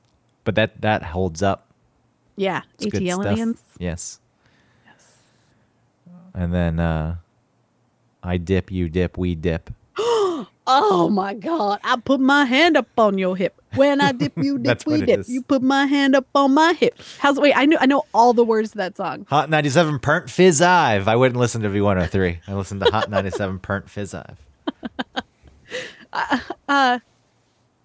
[0.45, 1.67] but that that holds up.
[2.37, 3.27] yeah, It's good ATL stuff.
[3.27, 3.63] aliens.
[3.79, 4.21] Yes.
[6.35, 7.17] And then uh
[8.23, 9.71] I dip, you dip, we dip.
[10.71, 13.58] Oh my god, I put my hand up on your hip.
[13.75, 15.21] When I dip, you dip, we dip.
[15.21, 15.29] is.
[15.29, 16.99] You put my hand up on my hip.
[17.19, 19.27] How's wait, I know I know all the words to that song.
[19.29, 21.09] Hot 97 Pernt Fizz Ive.
[21.09, 22.39] I wouldn't listen to V103.
[22.47, 24.39] I listened to Hot 97 Pernt Fizz Ive.
[26.13, 26.99] Uh, uh,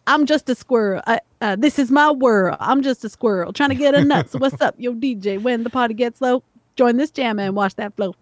[0.07, 1.01] I'm just a squirrel.
[1.05, 2.57] I, uh, this is my world.
[2.59, 4.29] I'm just a squirrel trying to get a nut.
[4.29, 5.41] So what's up, yo DJ?
[5.41, 6.43] When the party gets low,
[6.75, 8.15] join this jam and watch that flow.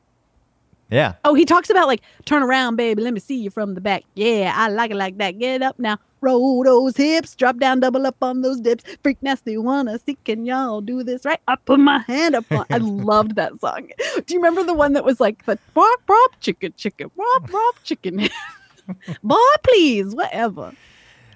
[0.92, 1.14] Yeah.
[1.24, 3.02] Oh, he talks about like turn around, baby.
[3.02, 4.04] Let me see you from the back.
[4.16, 5.40] Yeah, I like it like that.
[5.40, 8.84] Get up now, roll those hips, drop down, double up on those dips.
[9.02, 10.18] Freak nasty, wanna see?
[10.26, 11.40] Can y'all do this right?
[11.48, 12.66] I put my hand up on.
[12.70, 13.88] I loved that song.
[14.26, 17.76] Do you remember the one that was like the wop wop chicken chicken wop wop
[17.84, 18.28] chicken?
[19.24, 20.74] Boy, please, whatever.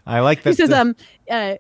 [0.06, 0.50] I like that.
[0.52, 0.96] He says, the- um,
[1.32, 1.56] uh,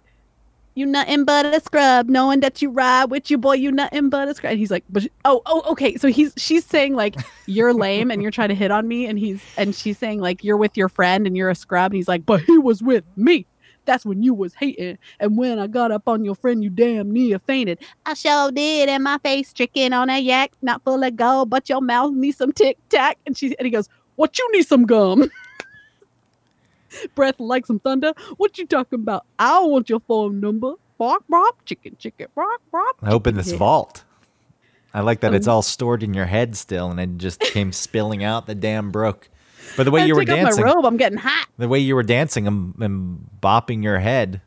[0.75, 4.27] you nothing but a scrub, knowing that you ride with your boy, you nothing but
[4.27, 4.51] a scrub.
[4.51, 5.95] And he's like, but oh, oh, okay.
[5.95, 9.17] So he's she's saying like you're lame and you're trying to hit on me, and
[9.17, 12.07] he's and she's saying like you're with your friend and you're a scrub, and he's
[12.07, 13.47] like, but he was with me.
[13.85, 17.11] That's when you was hating, and when I got up on your friend, you damn
[17.11, 17.79] near fainted.
[18.05, 21.69] I sure did, and my face tricking on a yak, not full of gold, but
[21.69, 23.17] your mouth needs some tic tac.
[23.25, 25.29] And she and he goes, what you need some gum?
[27.15, 28.13] breath like some thunder.
[28.37, 29.25] What you talking about?
[29.39, 30.73] I don't want your phone number.
[30.97, 32.95] Bark, bark, chicken, chicken, bark, bark.
[33.01, 34.03] I opened this vault.
[34.93, 37.73] I like that Um, it's all stored in your head still, and it just came
[37.73, 39.29] spilling out the damn brook.
[39.75, 40.85] But the way I you were dancing, my robe.
[40.85, 41.47] I'm getting hot.
[41.57, 44.41] the way you were dancing and, and bopping your head.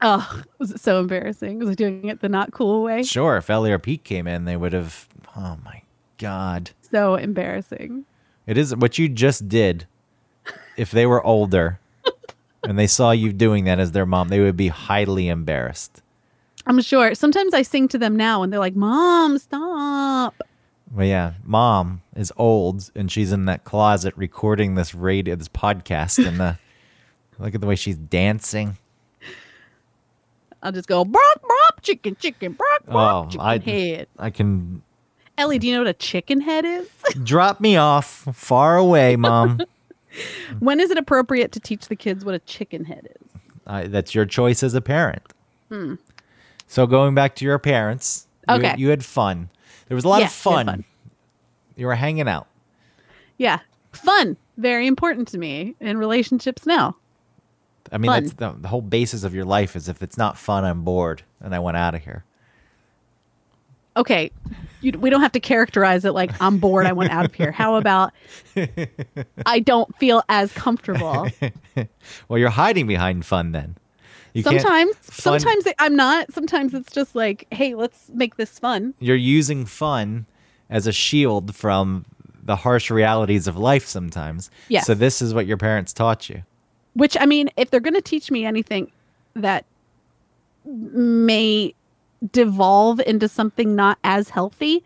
[0.00, 1.58] Oh, was it so embarrassing?
[1.58, 3.02] Was I doing it the not cool way?
[3.02, 5.08] Sure, if Ellie or Pete came in, they would have.
[5.36, 5.82] Oh my
[6.18, 6.70] god!
[6.90, 8.04] So embarrassing.
[8.46, 9.86] It is what you just did.
[10.76, 11.78] If they were older
[12.64, 16.02] and they saw you doing that as their mom, they would be highly embarrassed.
[16.66, 17.14] I'm sure.
[17.14, 20.40] Sometimes I sing to them now, and they're like, "Mom, stop."
[20.94, 26.24] Well, yeah, mom is old and she's in that closet recording this radio, this podcast,
[26.26, 26.54] and the, uh,
[27.38, 28.76] look at the way she's dancing.
[30.62, 34.82] I'll just go, "Bark, bark, chicken, chicken, bark, bark, Oh, chicken I- head." I can
[35.38, 36.88] Ellie, do you know what a chicken head is?
[37.24, 39.60] drop me off far away, mom.
[40.60, 43.40] when is it appropriate to teach the kids what a chicken head is?
[43.66, 45.22] Uh, that's your choice as a parent.
[45.68, 45.94] Hmm.
[46.66, 48.66] So going back to your parents, you, Okay.
[48.68, 49.50] had, you had fun.
[49.88, 50.66] There was a lot Yeah, of fun.
[50.66, 50.84] fun.
[51.76, 52.46] You were hanging out.
[53.38, 53.60] Yeah.
[53.92, 54.36] Fun.
[54.56, 56.96] Very important to me in relationships now.
[57.90, 58.22] I mean, Fun.
[58.24, 61.22] that's the, the whole basis of your life is if it's not fun, I'm bored
[61.40, 62.24] and I want out of here.
[63.96, 64.30] Okay.
[64.82, 66.86] You, we don't have to characterize it like I'm bored.
[66.86, 67.52] I want out of here.
[67.52, 68.12] How about
[69.46, 71.28] I don't feel as comfortable?
[72.28, 73.76] Well, you're hiding behind fun then.
[74.34, 76.32] You sometimes, sometimes it- I'm not.
[76.32, 78.94] Sometimes it's just like, hey, let's make this fun.
[78.98, 80.26] you're using fun
[80.68, 82.04] as a shield from
[82.42, 84.50] the harsh realities of life sometimes.
[84.68, 84.86] Yes.
[84.86, 86.42] So this is what your parents taught you.
[86.94, 88.90] Which I mean, if they're going to teach me anything
[89.34, 89.64] that
[90.64, 91.74] may
[92.30, 94.84] devolve into something not as healthy,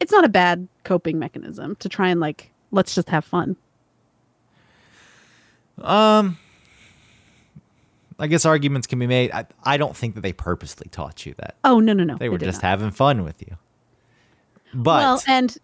[0.00, 3.56] it's not a bad coping mechanism to try and like let's just have fun.
[5.78, 6.38] Um,
[8.18, 9.30] I guess arguments can be made.
[9.32, 11.56] I, I don't think that they purposely taught you that.
[11.64, 12.68] Oh no no no, They were just not.
[12.68, 13.56] having fun with you.
[14.74, 15.56] But well, and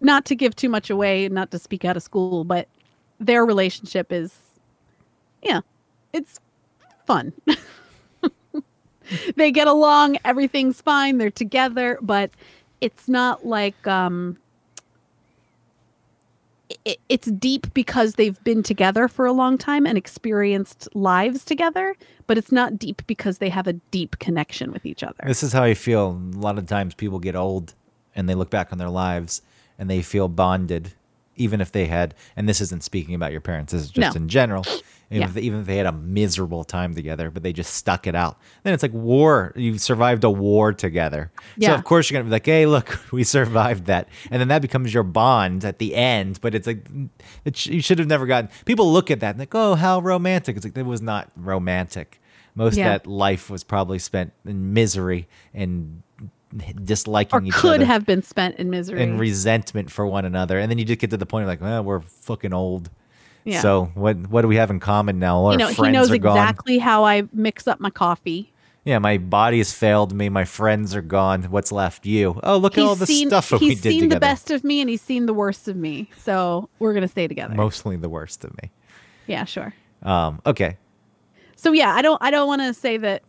[0.00, 2.68] not to give too much away, not to speak out of school, but
[3.18, 4.34] their relationship is,
[5.42, 5.60] yeah,
[6.12, 6.40] it's
[7.06, 7.32] fun.
[9.36, 12.30] they get along, everything's fine, they're together, but
[12.80, 14.36] it's not like um
[16.84, 21.94] it, it's deep because they've been together for a long time and experienced lives together,
[22.26, 25.22] but it's not deep because they have a deep connection with each other.
[25.26, 26.20] This is how I feel.
[26.34, 27.74] A lot of times people get old
[28.16, 29.42] and they look back on their lives
[29.78, 30.92] and they feel bonded,
[31.36, 34.22] even if they had, and this isn't speaking about your parents, this is just No.
[34.22, 34.64] in general.
[35.10, 35.28] Even, Yeah.
[35.28, 38.14] if they, even if they had a miserable time together, but they just stuck it
[38.16, 38.38] out.
[38.64, 39.52] Then it's like war.
[39.54, 41.30] You survived a war together.
[41.60, 44.08] So, of course, you're going to be like, hey, look, we survived that.
[44.32, 46.40] And then that becomes your bond at the end.
[46.40, 46.86] But it's like,
[47.44, 48.50] it sh- you should have never gotten.
[48.64, 50.56] People look at that and like, oh, how romantic.
[50.56, 52.20] It's like, it was not romantic.
[52.56, 52.94] Most Yeah.
[52.94, 56.02] of that life was probably spent in misery and
[56.84, 59.02] disliking Or each could other have been spent in misery.
[59.02, 60.58] and resentment for one another.
[60.58, 62.90] And then you just get to the point of like, well, we're fucking old.
[63.46, 63.60] Yeah.
[63.62, 65.36] So what what do we have in common now?
[65.38, 66.36] All you our know, he friends knows are gone.
[66.36, 68.52] exactly how I mix up my coffee.
[68.84, 70.28] Yeah, my body has failed me.
[70.28, 71.44] My friends are gone.
[71.44, 72.06] What's left?
[72.06, 72.38] You.
[72.42, 74.62] Oh, look at all the seen, stuff that he's we did seen the best of
[74.62, 76.10] me and he's seen the worst of me.
[76.18, 77.54] So we're gonna stay together.
[77.54, 78.70] Mostly the worst of me.
[79.26, 79.72] yeah, sure.
[80.02, 80.76] Um, okay.
[81.56, 83.22] So yeah, I don't I don't want to say that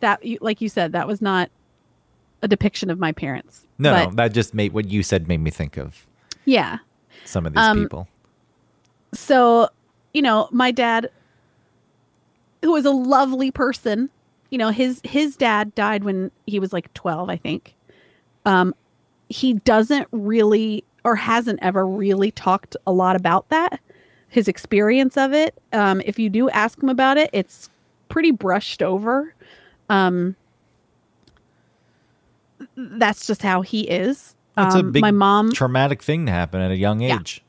[0.00, 1.50] that like you said that was not
[2.42, 3.66] a depiction of my parents.
[3.78, 6.06] No, no, that just made what you said made me think of
[6.44, 6.78] yeah.
[7.24, 8.08] some of these Um, people.
[9.14, 9.68] So,
[10.12, 11.10] you know, my dad
[12.62, 14.08] who was a lovely person,
[14.50, 17.74] you know, his his dad died when he was like 12, I think.
[18.46, 18.74] Um
[19.28, 23.80] he doesn't really or hasn't ever really talked a lot about that,
[24.28, 25.60] his experience of it.
[25.72, 27.68] Um if you do ask him about it, it's
[28.08, 29.34] pretty brushed over.
[29.88, 30.36] Um
[32.76, 34.34] that's just how he is.
[34.56, 37.42] That's a Um, big my mom traumatic thing to happen at a young age.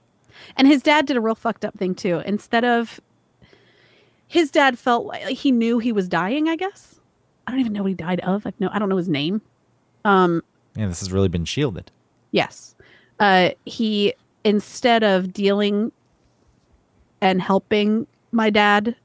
[0.58, 2.20] And his dad did a real fucked up thing too.
[2.26, 3.00] Instead of
[4.28, 7.00] his dad felt like he knew he was dying, I guess.
[7.48, 8.46] I don't even know what he died of.
[8.48, 9.42] I no I don't know his name.
[10.04, 10.42] Um
[10.76, 11.92] Yeah, this has really been shielded.
[12.32, 12.76] yes.
[13.20, 14.14] Uh he
[14.44, 15.92] instead of dealing
[17.22, 18.96] and helping my dad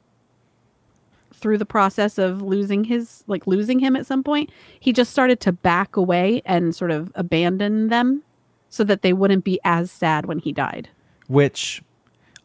[1.32, 5.40] through the process of losing his like losing him at some point, he just started
[5.40, 8.22] to back away and sort of abandon them
[8.68, 10.88] so that they wouldn't be as sad when he died.
[11.30, 11.80] Which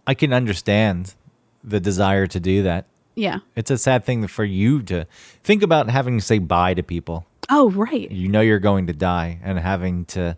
[0.05, 1.15] I can understand
[1.63, 2.85] the desire to do that.
[3.15, 3.39] Yeah.
[3.55, 5.07] It's a sad thing for you to
[5.43, 7.25] think about having to say bye to people.
[7.49, 8.11] Oh, right.
[8.11, 10.37] You know you're going to die and having to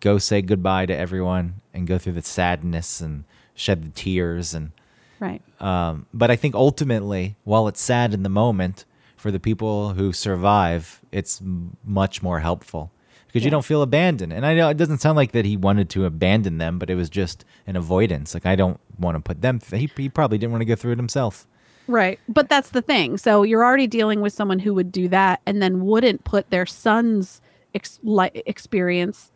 [0.00, 3.24] go say goodbye to everyone and go through the sadness and
[3.54, 4.72] shed the tears and
[5.18, 5.40] Right.
[5.60, 8.84] um, but I think ultimately, while it's sad in the moment,
[9.16, 12.92] for the people who survive, it's m- much more helpful
[13.28, 14.32] because you don't feel abandoned.
[14.32, 16.96] And I know it doesn't sound like that he wanted to abandon them, but it
[16.96, 18.34] was just an avoidance.
[18.34, 19.60] Like I don't want to put them.
[19.72, 21.46] He, he probably didn't want to go through it himself.
[21.86, 22.18] Right.
[22.28, 23.16] But that's the thing.
[23.16, 26.66] So you're already dealing with someone who would do that and then wouldn't put their
[26.66, 27.40] son's
[27.74, 29.30] ex- li- experience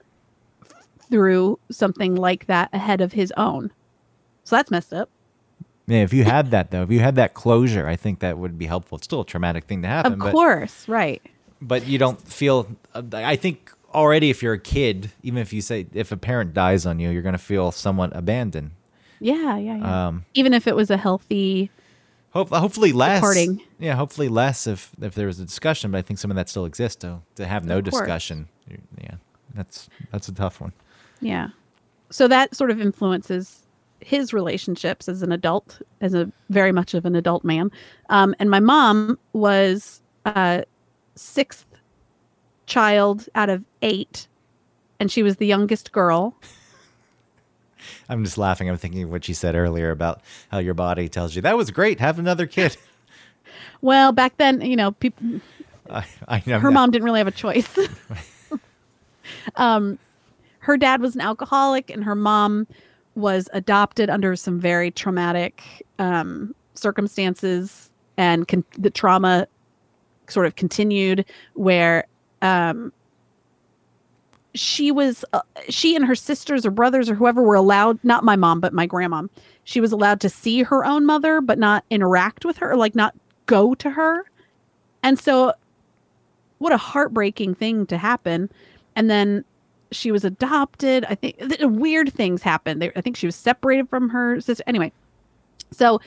[1.11, 3.70] through something like that ahead of his own.
[4.44, 5.09] So that's messed up.
[5.87, 8.58] Yeah, if you had that though, if you had that closure, I think that would
[8.58, 8.96] be helpful.
[8.98, 10.87] It's still a traumatic thing to happen, Of but course.
[10.88, 11.21] Right.
[11.60, 12.69] but you don't feel.
[12.94, 16.86] I think already if you're a kid, even if you say if a parent dies
[16.86, 18.72] on you, you're gonna feel somewhat abandoned.
[19.20, 19.56] Yeah.
[19.56, 19.76] Yeah.
[19.76, 20.06] yeah.
[20.08, 21.70] Um, Even if it was a healthy.
[22.30, 23.20] Hope, hopefully less.
[23.20, 23.60] Departing.
[23.78, 26.48] Yeah, hopefully less if if there was a discussion, but I think some of that
[26.48, 27.00] still exists.
[27.02, 28.48] To to have no discussion,
[29.00, 29.16] yeah,
[29.54, 30.72] that's that's a tough one.
[31.20, 31.48] Yeah.
[32.10, 33.66] So that sort of influences
[34.00, 37.70] his relationships as an adult, as a very much of an adult man.
[38.10, 40.62] Um, and my mom was uh,
[41.14, 41.66] sixth
[42.67, 44.29] child out of eight,
[45.00, 46.35] and she was the youngest girl.
[48.08, 48.69] I'm just laughing.
[48.69, 51.71] I'm thinking of what she said earlier about how your body tells you that was
[51.71, 52.00] great.
[52.00, 52.77] Have another kid.
[53.83, 55.40] Well, back then, you know, people.
[55.90, 57.69] I, I know her mom didn't really have a choice.
[59.56, 59.98] um,
[60.60, 62.67] her dad was an alcoholic, and her mom
[63.17, 69.48] was adopted under some very traumatic um, circumstances, and con- the trauma
[70.29, 72.06] sort of continued where
[72.42, 72.92] um,
[74.54, 75.40] she was uh,
[75.70, 78.84] she and her sisters or brothers or whoever were allowed not my mom but my
[78.84, 79.22] grandma
[79.64, 83.14] she was allowed to see her own mother but not interact with her like not
[83.46, 84.24] go to her.
[85.02, 85.52] And so,
[86.58, 88.50] what a heartbreaking thing to happen.
[88.94, 89.44] And then
[89.90, 91.04] she was adopted.
[91.06, 92.90] I think th- weird things happened.
[92.96, 94.64] I think she was separated from her sister.
[94.66, 94.92] Anyway,
[95.70, 96.00] so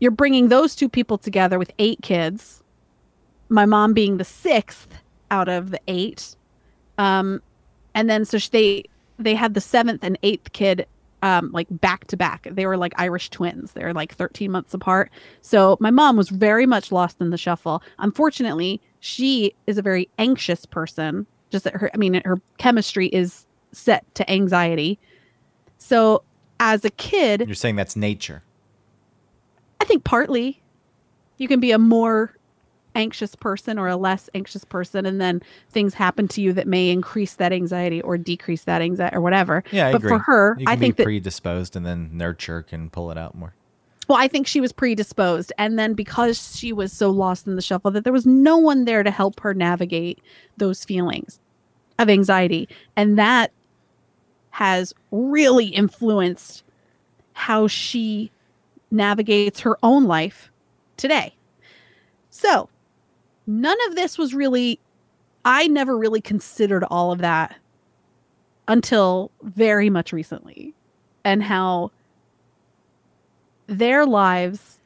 [0.00, 2.62] you're bringing those two people together with eight kids.
[3.48, 4.88] My mom being the sixth
[5.34, 6.36] out of the eight.
[6.96, 7.42] Um,
[7.94, 8.84] and then so they
[9.18, 10.86] they had the seventh and eighth kid
[11.22, 12.46] um, like back to back.
[12.50, 13.72] They were like Irish twins.
[13.72, 15.10] They were like 13 months apart.
[15.40, 17.82] So my mom was very much lost in the shuffle.
[17.98, 21.26] Unfortunately, she is a very anxious person.
[21.50, 24.98] Just that her, I mean, her chemistry is set to anxiety.
[25.78, 26.22] So
[26.60, 28.42] as a kid, you're saying that's nature.
[29.80, 30.62] I think partly
[31.38, 32.36] you can be a more
[32.94, 36.90] anxious person or a less anxious person and then things happen to you that may
[36.90, 39.64] increase that anxiety or decrease that anxiety or whatever.
[39.72, 40.10] Yeah, I but agree.
[40.10, 43.34] for her, you can I think that predisposed and then nurture can pull it out
[43.34, 43.54] more.
[44.08, 47.62] well, I think she was predisposed and then because she was so lost in the
[47.62, 50.20] shuffle that there was no one there to help her navigate
[50.56, 51.40] those feelings
[51.98, 53.50] of anxiety and that
[54.50, 56.62] has really influenced
[57.32, 58.30] how she
[58.92, 60.52] navigates her own life
[60.96, 61.34] today.
[62.30, 62.68] So,
[63.46, 64.80] none of this was really
[65.44, 67.56] I never really considered all of that
[68.66, 70.74] until very much recently
[71.24, 71.90] and how
[73.66, 74.80] their lives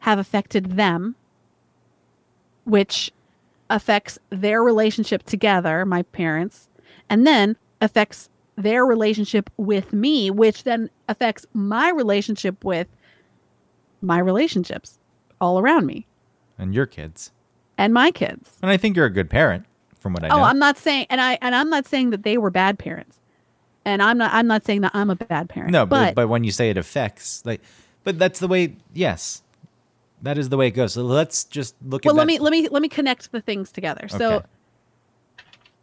[0.00, 1.16] have affected them
[2.64, 3.10] which
[3.70, 6.68] affects their relationship together my parents
[7.10, 12.88] and then affects their relationship with me which then affects my relationship with
[14.00, 14.98] my relationships
[15.40, 16.06] all around me
[16.56, 17.32] And your kids.
[17.78, 19.64] And my kids And I think you're a good parent,
[19.98, 20.42] from what I oh, know.
[20.42, 23.18] Oh, I'm not saying, and I and I'm not saying that they were bad parents,
[23.84, 25.72] and I'm not I'm not saying that I'm a bad parent.
[25.72, 27.62] no, but, but, when you say it affects, like,
[28.04, 28.76] but that's the way.
[28.92, 29.42] Yes,
[30.22, 30.92] that is the way it goes.
[30.94, 32.16] So let's just look well, at.
[32.18, 34.08] let that- me let me let me connect the things together.
[34.08, 34.44] So,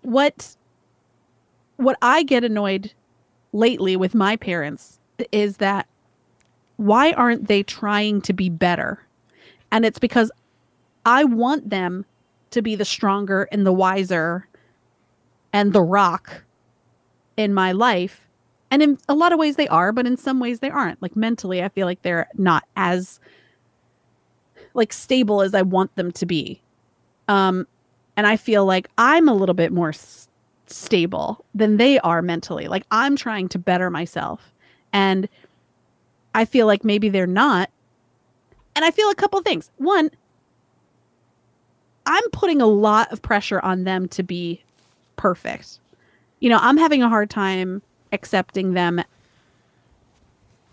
[0.01, 0.55] what
[1.77, 2.93] what I get annoyed
[3.53, 4.99] lately with my parents
[5.31, 5.87] is that
[6.77, 9.01] why aren't they trying to be better?
[9.71, 10.31] And it's because
[11.05, 12.05] I want them
[12.51, 14.47] to be the stronger and the wiser
[15.53, 16.43] and the rock
[17.37, 18.27] in my life.
[18.71, 21.01] And in a lot of ways they are, but in some ways they aren't.
[21.01, 23.19] Like mentally, I feel like they're not as
[24.73, 26.61] like stable as I want them to be.
[27.27, 27.67] Um
[28.17, 30.29] and I feel like I'm a little bit more s-
[30.67, 32.67] stable than they are mentally.
[32.67, 34.53] Like I'm trying to better myself.
[34.93, 35.27] And
[36.33, 37.69] I feel like maybe they're not.
[38.75, 39.69] And I feel a couple things.
[39.77, 40.11] One,
[42.05, 44.63] I'm putting a lot of pressure on them to be
[45.15, 45.79] perfect.
[46.39, 47.81] You know, I'm having a hard time
[48.11, 49.01] accepting them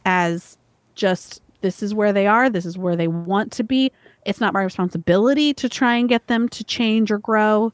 [0.04, 0.58] as
[0.94, 3.90] just this is where they are, this is where they want to be.
[4.26, 7.72] It's not my responsibility to try and get them to change or grow.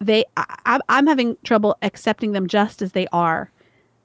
[0.00, 3.50] They, I, I'm having trouble accepting them just as they are,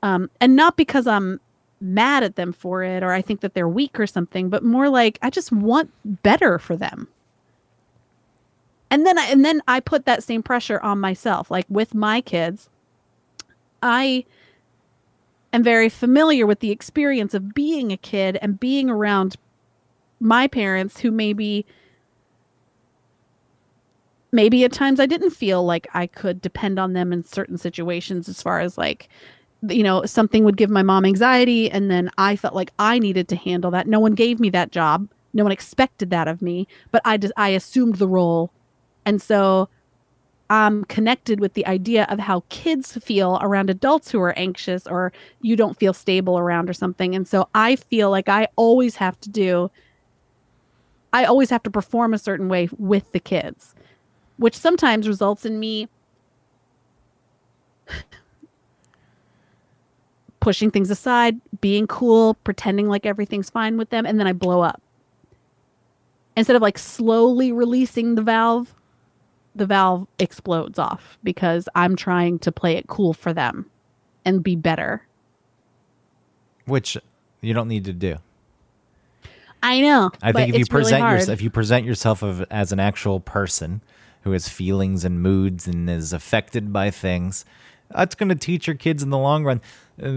[0.03, 1.39] um, and not because I'm
[1.81, 4.87] mad at them for it or I think that they're weak or something, but more
[4.87, 5.91] like I just want
[6.23, 7.07] better for them.
[8.91, 11.49] And then I, and then I put that same pressure on myself.
[11.49, 12.69] Like with my kids,
[13.81, 14.25] I
[15.53, 19.37] am very familiar with the experience of being a kid and being around
[20.19, 21.65] my parents who maybe
[24.33, 28.29] maybe at times I didn't feel like I could depend on them in certain situations
[28.29, 29.09] as far as like
[29.67, 33.27] you know something would give my mom anxiety and then I felt like I needed
[33.29, 33.87] to handle that.
[33.87, 35.07] No one gave me that job.
[35.33, 38.51] No one expected that of me, but I just I assumed the role.
[39.05, 39.69] And so
[40.49, 45.13] I'm connected with the idea of how kids feel around adults who are anxious or
[45.41, 47.15] you don't feel stable around or something.
[47.15, 49.71] And so I feel like I always have to do
[51.13, 53.75] I always have to perform a certain way with the kids,
[54.37, 55.89] which sometimes results in me
[60.39, 64.61] pushing things aside, being cool, pretending like everything's fine with them, and then I blow
[64.61, 64.81] up.
[66.35, 68.73] Instead of like slowly releasing the valve,
[69.55, 73.69] the valve explodes off because I'm trying to play it cool for them
[74.25, 75.05] and be better.
[76.65, 76.97] which
[77.41, 78.17] you don't need to do.
[79.63, 80.11] I know.
[80.21, 82.79] I but think if you it's really present yourself, if you present yourself as an
[82.79, 83.81] actual person
[84.23, 87.45] who has feelings and moods and is affected by things,
[87.89, 89.61] that's going to teach your kids in the long run
[90.01, 90.09] uh,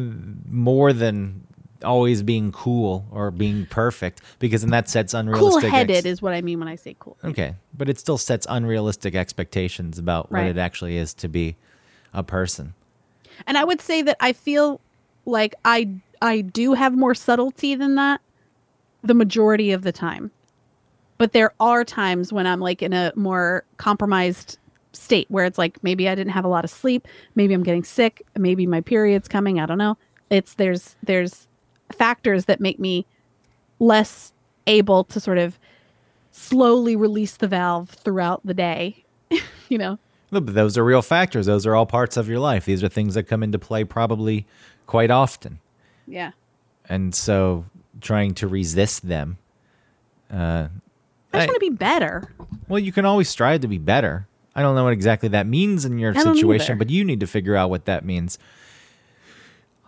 [0.49, 1.47] more than
[1.85, 6.23] always being cool or being perfect because then that sets unrealistic cool headed ex- is
[6.23, 7.17] what I mean when I say cool.
[7.23, 11.57] okay but it still sets unrealistic expectations about what it actually is to be
[12.13, 12.75] a person
[13.47, 14.81] And I would say that I feel
[15.27, 15.91] like I
[16.23, 18.21] I do have more subtlety than that
[19.03, 20.31] the majority of the time.
[21.19, 24.59] But there are times when I'm like in a more compromised
[24.93, 27.85] state where it's like maybe I didn't have a lot of sleep, maybe I'm getting
[27.85, 29.97] sick, maybe my period's coming, I don't know.
[30.31, 31.49] It's there's there's
[31.93, 33.07] factors that make me
[33.79, 34.33] less
[34.67, 35.59] able to sort of
[36.31, 39.05] slowly release the valve throughout the day.
[39.69, 39.99] you know.
[40.31, 43.15] But those are real factors those are all parts of your life these are things
[43.15, 44.47] that come into play probably
[44.87, 45.61] quite often
[46.09, 46.33] Yeah.
[46.89, 47.67] and so
[48.01, 49.39] trying to resist them
[50.33, 50.67] uh,
[51.33, 52.33] I just want to be better.
[52.67, 54.27] well you can always strive to be better
[54.57, 56.77] i don't know what exactly that means in your situation either.
[56.79, 58.37] but you need to figure out what that means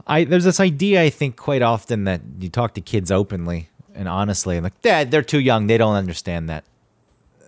[0.07, 4.09] i there's this idea i think quite often that you talk to kids openly and
[4.09, 6.65] honestly and like dad they're too young they don't understand that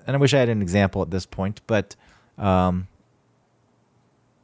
[0.07, 1.95] and i wish i had an example at this point but
[2.39, 2.87] um,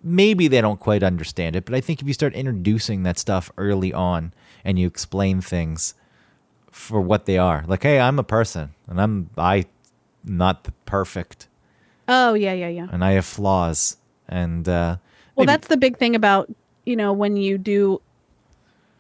[0.03, 3.51] maybe they don't quite understand it, but I think if you start introducing that stuff
[3.57, 4.33] early on
[4.65, 5.95] and you explain things
[6.71, 9.67] for what they are, like, hey, I'm a person and I'm I
[10.25, 11.49] not the perfect
[12.09, 12.89] Oh, yeah, yeah, yeah.
[12.93, 13.97] and I have flaws
[14.29, 14.97] and uh
[15.37, 16.53] Well, maybe- that's the big thing about,
[16.85, 18.01] you know, when you do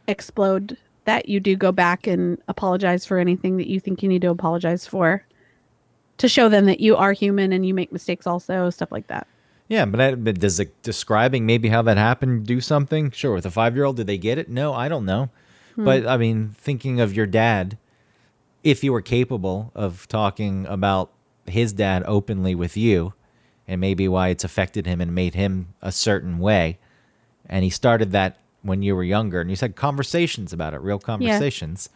[0.08, 4.22] explode that you do go back and apologize for anything that you think you need
[4.22, 5.26] to apologize for
[6.18, 9.26] to show them that you are human and you make mistakes also, stuff like that.
[9.68, 13.10] yeah, but, I, but does it describing maybe how that happened do something?
[13.10, 14.48] Sure, with a five year old, did they get it?
[14.48, 15.30] No, I don't know.
[15.74, 15.84] Hmm.
[15.84, 17.78] But I mean, thinking of your dad,
[18.62, 21.10] if you were capable of talking about
[21.46, 23.12] his dad openly with you
[23.66, 26.78] and maybe why it's affected him and made him a certain way,
[27.48, 30.98] and he started that when you were younger and you said conversations about it, real
[30.98, 31.90] conversations.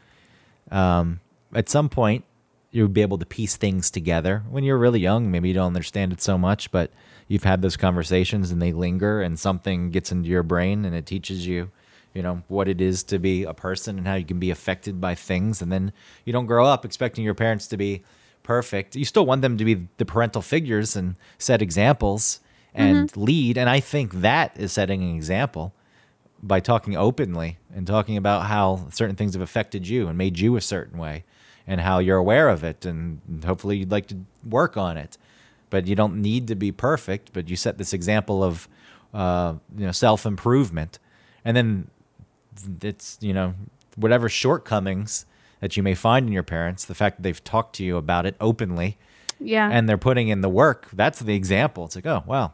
[0.71, 1.21] Um,
[1.55, 2.25] at some point,
[2.71, 4.43] you would be able to piece things together.
[4.51, 6.91] When you're really young, maybe you don't understand it so much, but
[7.27, 11.07] you've had those conversations and they linger, and something gets into your brain and it
[11.07, 11.71] teaches you,
[12.13, 15.01] you know, what it is to be a person and how you can be affected
[15.01, 15.63] by things.
[15.63, 15.93] And then
[16.27, 18.03] you don't grow up expecting your parents to be
[18.43, 18.95] perfect.
[18.95, 22.41] You still want them to be the parental figures and set examples
[22.79, 23.59] and lead.
[23.59, 25.72] And I think that is setting an example
[26.43, 30.57] by talking openly and talking about how certain things have affected you and made you
[30.57, 31.24] a certain way
[31.66, 34.16] and how you're aware of it and hopefully you'd like to
[34.49, 35.18] work on it
[35.68, 38.68] but you don't need to be perfect but you set this example of
[39.12, 41.01] uh, you know self-improvement
[41.45, 41.91] and then
[42.83, 43.55] it's you know
[43.97, 45.26] whatever shortcomings
[45.61, 48.26] that you may find in your parents the fact that they've talked to you about
[48.26, 48.97] it openly
[49.41, 49.68] Yeah.
[49.70, 52.53] and they're putting in the work that's the example it's like oh wow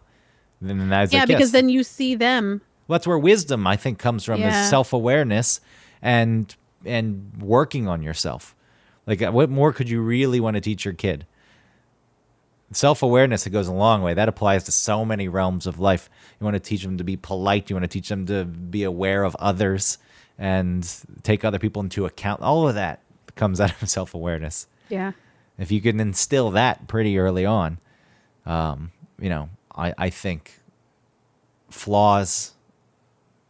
[0.61, 2.61] then that's yeah, because then you see them.
[2.87, 4.63] Well, that's where wisdom I think comes from Yeah.
[4.65, 5.61] is self-awareness
[6.03, 8.55] and and working on yourself.
[9.07, 11.27] Like uh, what more could you really want to teach your kid?
[12.73, 14.15] Self-awareness it goes a long way.
[14.15, 16.11] That applies to so many realms of life.
[16.41, 18.83] You want to teach them to be polite, you want to teach them to be
[18.83, 19.99] aware of others
[20.39, 20.89] and
[21.23, 22.43] take other people into account.
[22.43, 23.01] All of that
[23.37, 24.67] comes out of self-awareness.
[24.89, 25.13] Yeah.
[25.57, 27.79] If you can instill that pretty early on,
[28.45, 28.91] um,
[29.21, 30.61] you know, I, I think
[31.71, 32.53] flaws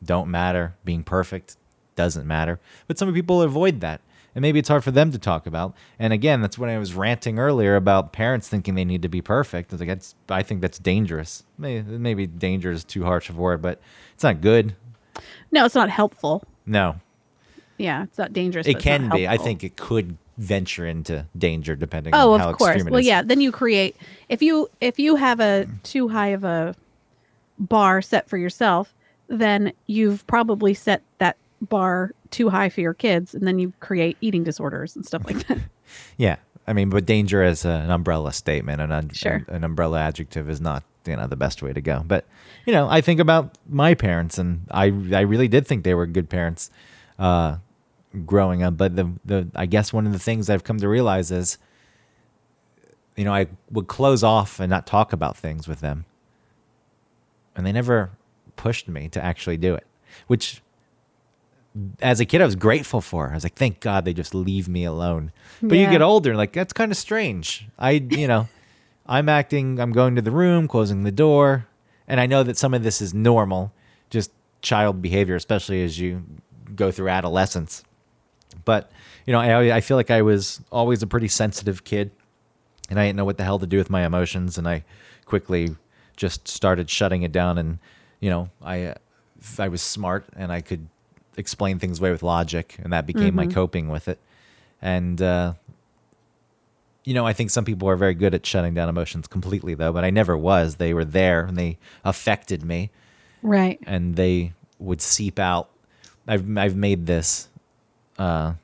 [0.02, 0.74] don't matter.
[0.84, 1.56] Being perfect
[1.96, 2.60] doesn't matter.
[2.86, 4.00] But some people avoid that.
[4.34, 5.74] And maybe it's hard for them to talk about.
[5.96, 9.22] And again, that's when I was ranting earlier about parents thinking they need to be
[9.22, 9.72] perfect.
[9.72, 11.44] I, like, I think that's dangerous.
[11.56, 13.80] Maybe, maybe danger is too harsh of a word, but
[14.12, 14.74] it's not good.
[15.52, 16.42] No, it's not helpful.
[16.66, 16.96] No,
[17.78, 18.66] Yeah, it's not dangerous.
[18.66, 19.28] it but it's not can be.
[19.28, 22.70] I think it could venture into danger depending Oh, on how of course.
[22.76, 23.06] extreme it Well, is.
[23.06, 23.22] yeah.
[23.22, 23.96] Then you create
[24.28, 26.74] if you if you have a too high of a
[27.58, 28.92] bar set for yourself,
[29.28, 34.16] then you've probably set that bar too high for your kids, and then you create
[34.20, 35.58] eating disorders and stuff like that.
[36.16, 39.44] Yeah, I mean, but danger as an umbrella statement, an un- Sure.
[39.48, 42.02] an, umbrella adjective is not you know the best way to go.
[42.04, 42.24] But
[42.66, 46.06] you know, I think about my parents, and I I really did think they were
[46.06, 46.70] good parents,
[47.18, 47.58] uh,
[48.26, 48.76] growing up.
[48.76, 51.58] But the the I guess one of the things I've come to realize is,
[53.16, 56.04] you know, I would close off and not talk about things with them,
[57.56, 58.10] and they never
[58.56, 59.86] pushed me to actually do it,
[60.26, 60.62] which
[62.00, 63.30] as a kid, I was grateful for.
[63.30, 65.32] I was like, thank God they just leave me alone.
[65.60, 67.66] But you get older, like that's kind of strange.
[67.78, 68.48] I, you know,
[69.06, 69.80] I'm acting.
[69.80, 71.66] I'm going to the room, closing the door,
[72.06, 73.72] and I know that some of this is normal,
[74.08, 74.30] just
[74.62, 76.24] child behavior, especially as you
[76.74, 77.84] go through adolescence.
[78.64, 78.90] But
[79.26, 82.10] you know, I I feel like I was always a pretty sensitive kid,
[82.90, 84.84] and I didn't know what the hell to do with my emotions, and I
[85.24, 85.76] quickly
[86.16, 87.58] just started shutting it down.
[87.58, 87.78] And
[88.20, 88.94] you know, I
[89.58, 90.88] I was smart, and I could
[91.36, 94.18] explain things away with logic, and that became my coping with it.
[94.80, 95.54] And uh,
[97.04, 99.92] you know, I think some people are very good at shutting down emotions completely, though,
[99.92, 100.76] but I never was.
[100.76, 102.90] They were there, and they affected me
[103.42, 103.78] Right.
[103.86, 105.68] and they would seep out.
[106.26, 107.48] I've I've made this
[108.18, 108.54] uh,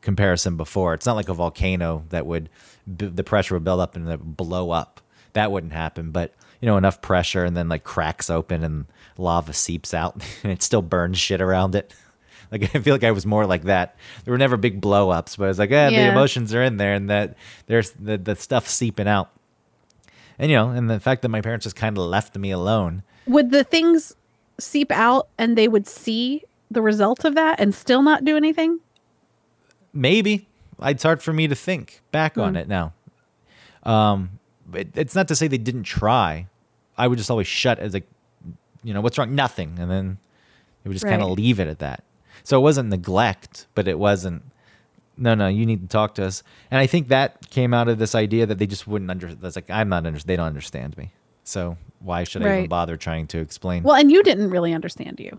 [0.00, 0.94] comparison before.
[0.94, 2.48] It's not like a volcano that would
[2.96, 5.00] b- the pressure would build up and then it would blow up.
[5.32, 9.52] That wouldn't happen, but you know enough pressure and then like cracks open and lava
[9.52, 11.94] seeps out and it still burns shit around it.
[12.52, 13.94] Like I feel like I was more like that.
[14.24, 16.78] There were never big blow ups, but I was like, eh, the emotions are in
[16.78, 19.30] there and that there's the the stuff seeping out.
[20.36, 23.04] And you know, and the fact that my parents just kind of left me alone.
[23.28, 24.16] Would the things
[24.58, 28.80] seep out and they would see the result of that and still not do anything?
[29.92, 30.46] maybe.
[30.82, 32.92] It's hard for me to think back on it now.
[33.82, 36.46] Um but it's not to say they didn't try.
[36.96, 38.06] I would just always shut as like
[38.82, 39.34] you know what's wrong?
[39.34, 39.76] Nothing.
[39.78, 40.18] And then
[40.84, 42.04] it would just kind of leave it at that.
[42.44, 44.42] So it wasn't neglect but it wasn't
[45.16, 46.42] no no you need to talk to us.
[46.70, 49.56] And i think that came out of this idea that they just wouldn't under that's
[49.56, 51.10] like i'm not under they don't understand me.
[51.44, 53.82] So why should i even bother trying to explain?
[53.82, 55.38] Well, and you didn't really understand you.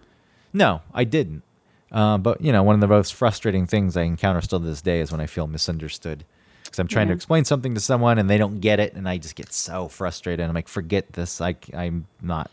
[0.53, 1.43] No, I didn't.
[1.91, 4.81] Uh, but you know, one of the most frustrating things I encounter still to this
[4.81, 6.23] day is when I feel misunderstood
[6.63, 9.17] because I'm trying to explain something to someone and they don't get it, and I
[9.17, 10.47] just get so frustrated.
[10.47, 11.41] I'm like, forget this.
[11.41, 12.49] I I'm not.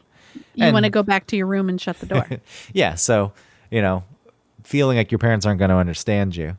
[0.55, 2.26] You want to go back to your room and shut the door.
[2.72, 2.96] Yeah.
[2.96, 3.32] So
[3.70, 4.03] you know,
[4.64, 6.59] feeling like your parents aren't going to understand you.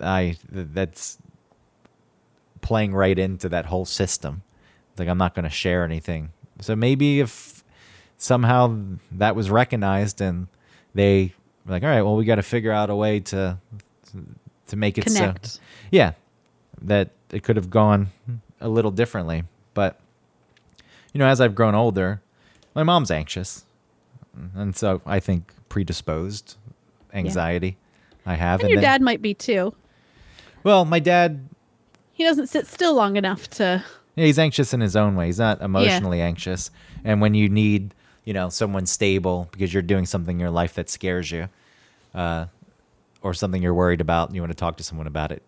[0.00, 1.18] I that's
[2.60, 4.42] playing right into that whole system.
[4.98, 6.30] Like I'm not going to share anything.
[6.60, 7.55] So maybe if
[8.18, 8.76] somehow
[9.12, 10.46] that was recognized and
[10.94, 13.58] they were like, all right, well, we got to figure out a way to
[14.68, 15.46] to make it Connect.
[15.46, 15.60] so.
[15.90, 16.12] Yeah,
[16.82, 18.08] that it could have gone
[18.60, 19.44] a little differently,
[19.74, 20.00] but
[21.12, 22.20] you know, as I've grown older,
[22.74, 23.64] my mom's anxious,
[24.54, 26.56] and so I think predisposed
[27.12, 27.76] anxiety
[28.24, 28.60] I have.
[28.60, 29.74] And your then- dad might be too.
[30.64, 31.48] well, my dad
[32.12, 33.84] He doesn't sit still long enough to.
[34.16, 35.26] Yeah, he's anxious in his own way.
[35.26, 36.70] He's not emotionally anxious.
[37.04, 37.94] And when you need,
[38.26, 41.48] you know, someone stable because you're doing something in your life that scares you,
[42.14, 42.46] uh,
[43.22, 45.42] or something you're worried about, and you want to talk to someone about it,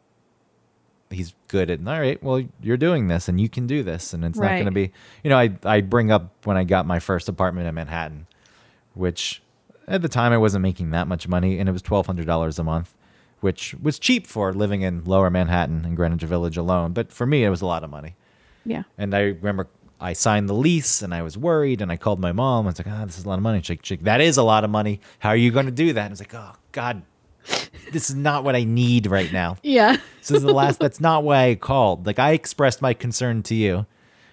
[1.11, 1.81] he's good at.
[1.81, 4.65] All right, well, you're doing this, and you can do this, and it's not going
[4.65, 4.93] to be.
[5.23, 8.27] You know, I I bring up when I got my first apartment in Manhattan,
[8.95, 9.43] which
[9.87, 12.59] at the time I wasn't making that much money, and it was twelve hundred dollars
[12.59, 12.95] a month.
[13.41, 17.45] Which was cheap for living in lower Manhattan and Greenwich Village alone, but for me
[17.45, 18.17] it was a lot of money.
[18.65, 18.83] Yeah.
[18.99, 19.69] And I remember
[20.01, 22.67] I signed the lease and I was worried and I called my mom.
[22.67, 23.61] I was like, ah, this is a lot of money.
[23.61, 25.01] She's like, she's like, that is a lot of money.
[25.19, 26.01] How are you going to do that?
[26.03, 27.03] And I was like, oh, God,
[27.93, 29.57] this is not what I need right now.
[29.63, 29.97] Yeah.
[30.21, 32.07] This is the last, that's not why I called.
[32.07, 33.87] Like, I expressed my concern to you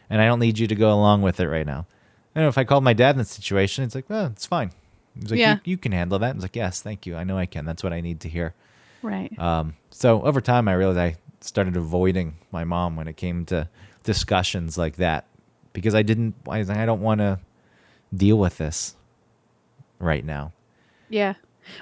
[0.09, 1.87] and I don't need you to go along with it right now.
[2.35, 4.71] And if I called my dad in the situation, it's like, oh, it's fine.
[5.17, 5.53] He's like, Yeah.
[5.63, 6.31] you, you can handle that.
[6.31, 7.15] I was like, yes, thank you.
[7.15, 7.63] I know I can.
[7.63, 8.53] That's what I need to hear.
[9.01, 9.31] Right.
[9.39, 13.69] Um, so over time, I realized I started avoiding my mom when it came to
[14.03, 15.25] discussions like that
[15.75, 16.33] because I didn't.
[16.49, 17.39] I, I don't want to
[18.15, 18.95] deal with this
[19.99, 20.51] right now.
[21.09, 21.35] Yeah.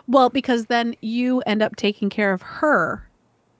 [0.07, 3.07] Well, because then you end up taking care of her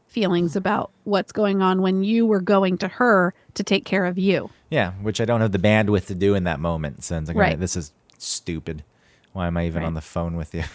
[0.07, 4.17] feelings about what's going on when you were going to her to take care of
[4.17, 4.49] you.
[4.69, 7.03] Yeah, which I don't have the bandwidth to do in that moment.
[7.03, 8.83] So it's like, right, this is stupid.
[9.31, 9.87] Why am I even Right.
[9.87, 10.63] on the phone with you?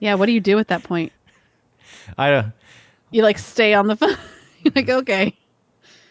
[0.00, 0.14] Yeah.
[0.14, 1.10] What do you do at that point?
[2.16, 2.52] I don't.
[3.10, 4.16] You like stay on the phone.
[4.62, 5.36] You're like, okay.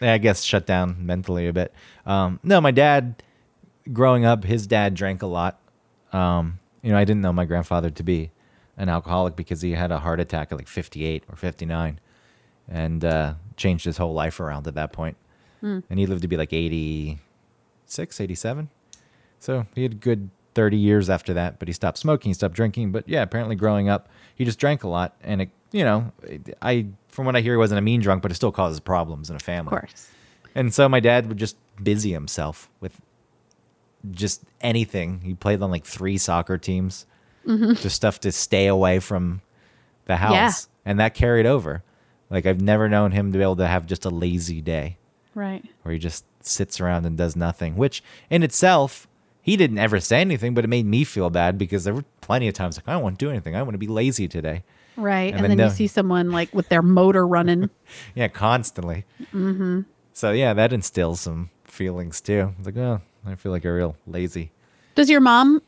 [0.00, 1.72] Yeah, I guess shut down mentally a bit.
[2.06, 3.22] Um, no, my dad,
[3.92, 5.58] growing up, his dad drank a lot.
[6.12, 8.30] Um, you know, I didn't know my grandfather to be
[8.76, 11.98] an alcoholic because he had a heart attack at like 58 or 59
[12.68, 15.16] and uh, changed his whole life around at that point.
[15.90, 18.68] And he lived to be like 86, 87.
[19.40, 22.54] So he had a good 30 years after that, but he stopped smoking, he stopped
[22.54, 22.92] drinking.
[22.92, 25.16] But yeah, apparently growing up, he just drank a lot.
[25.22, 26.12] And, it, you know,
[26.62, 26.86] I,
[27.18, 29.34] from what I hear, he wasn't a mean drunk, but it still causes problems in
[29.34, 29.74] a family.
[29.74, 30.08] Of course.
[30.54, 33.00] And so my dad would just busy himself with
[34.12, 35.20] just anything.
[35.24, 37.06] He played on like three soccer teams,
[37.44, 37.72] mm-hmm.
[37.72, 39.42] just stuff to stay away from
[40.04, 40.32] the house.
[40.32, 40.90] Yeah.
[40.90, 41.82] And that carried over.
[42.30, 44.96] Like I've never known him to be able to have just a lazy day
[45.34, 45.64] Right.
[45.82, 48.00] where he just sits around and does nothing, which
[48.30, 49.08] in itself
[49.42, 52.46] he didn't ever say anything, but it made me feel bad because there were plenty
[52.46, 53.56] of times like I don't want to do anything.
[53.56, 54.62] I want to be lazy today.
[54.98, 55.32] Right.
[55.32, 57.70] And And, then then, you see someone like with their motor running.
[58.14, 59.06] Yeah, constantly.
[59.32, 59.82] Mm-hmm.
[60.12, 62.54] So yeah, that instills some feelings too.
[62.58, 64.50] It's like, oh, I feel like a real lazy.
[64.94, 65.62] Does your mom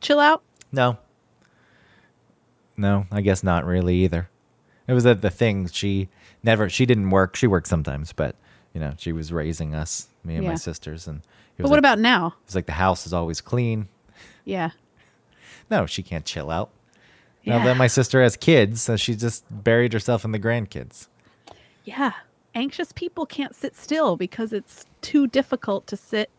[0.00, 0.42] chill out?
[0.72, 0.96] No.
[2.76, 4.30] No, I guess not really either.
[4.88, 5.68] It was the, the thing.
[5.68, 6.08] She
[6.42, 7.36] never, she didn't work.
[7.36, 8.36] She worked sometimes, but
[8.72, 11.18] you know, she was raising us, me and my sisters, and
[11.58, 12.34] it But what like, about now?
[12.44, 13.88] It's like the house is always clean.
[14.44, 14.70] Yeah.
[15.70, 16.70] No, she can't chill out.
[17.44, 17.58] Yeah.
[17.58, 21.08] Now that my sister has kids, so she just buried herself in the grandkids.
[21.84, 22.12] Yeah.
[22.54, 26.30] Anxious people can't sit still because it's too difficult to sit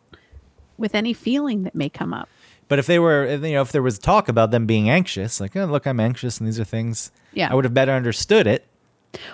[0.78, 2.28] with any feeling that may come up.
[2.68, 5.56] But if they were, you know, if there was talk about them being anxious, like,
[5.56, 7.52] oh, look, I'm anxious, and these are things, Yeah.
[7.52, 8.66] I would have better understood it.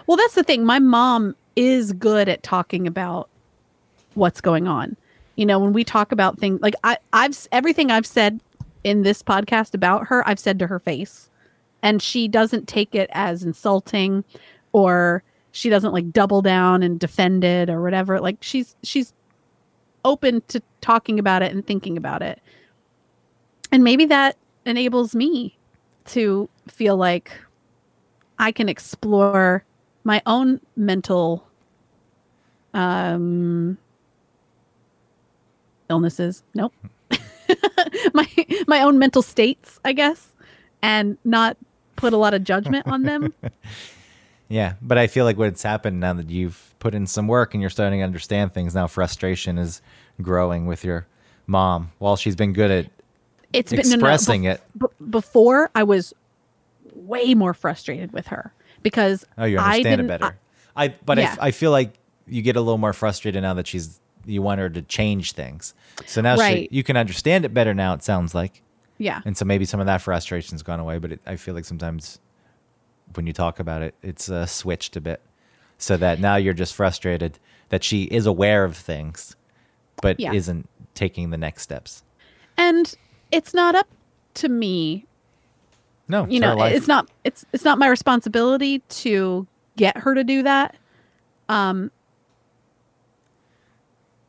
[0.05, 0.65] Well, that's the thing.
[0.65, 3.29] My mom is good at talking about
[4.15, 4.97] what's going on.
[5.35, 8.41] You know, when we talk about things like I, I've everything I've said
[8.83, 11.29] in this podcast about her, I've said to her face,
[11.83, 14.23] and she doesn't take it as insulting,
[14.71, 18.19] or she doesn't like double down and defend it or whatever.
[18.19, 19.13] Like she's she's
[20.03, 22.41] open to talking about it and thinking about it,
[23.71, 25.57] and maybe that enables me
[26.05, 27.31] to feel like
[28.39, 29.63] I can explore
[30.03, 31.47] my own mental
[32.73, 33.77] um
[35.89, 36.41] illnesses.
[36.55, 36.73] Nope.
[38.13, 38.27] my
[38.67, 40.33] my own mental states, I guess,
[40.81, 41.57] and not
[42.01, 43.33] put a lot of judgment on them.
[44.49, 47.61] Yeah, but I feel like what's happened now that you've put in some work and
[47.61, 49.81] you're starting to understand things, now frustration is
[50.21, 51.07] growing with your
[51.47, 51.93] mom.
[51.99, 52.87] While she's been good at
[53.53, 55.09] It's been no, no, expressing bef- it.
[55.09, 56.13] before I was
[56.93, 58.51] way more frustrated with her
[58.83, 60.37] because Oh, you I understand it didn't- better.
[60.75, 61.43] I, but I f Yeah.
[61.45, 61.93] I, feel like
[62.27, 65.73] you get a little more frustrated now that she's you want her to change things.
[66.05, 66.67] So now Right.
[66.69, 67.93] she, you can understand it better now.
[67.93, 68.61] It sounds like,
[69.01, 70.97] yeah, and so maybe some of that frustration's gone away.
[70.99, 72.19] But it, I feel like sometimes
[73.15, 75.21] when you talk about it, it's uh, switched a bit,
[75.77, 77.39] so that now you're just frustrated
[77.69, 79.35] that she is aware of things,
[80.01, 80.33] but Yeah.
[80.33, 82.03] isn't taking the next steps.
[82.57, 82.95] and
[83.31, 83.87] it's not up
[84.33, 85.05] to me
[86.09, 89.47] No, you know it's not it's it's not my responsibility to
[89.77, 90.75] get her to do that
[91.47, 91.89] um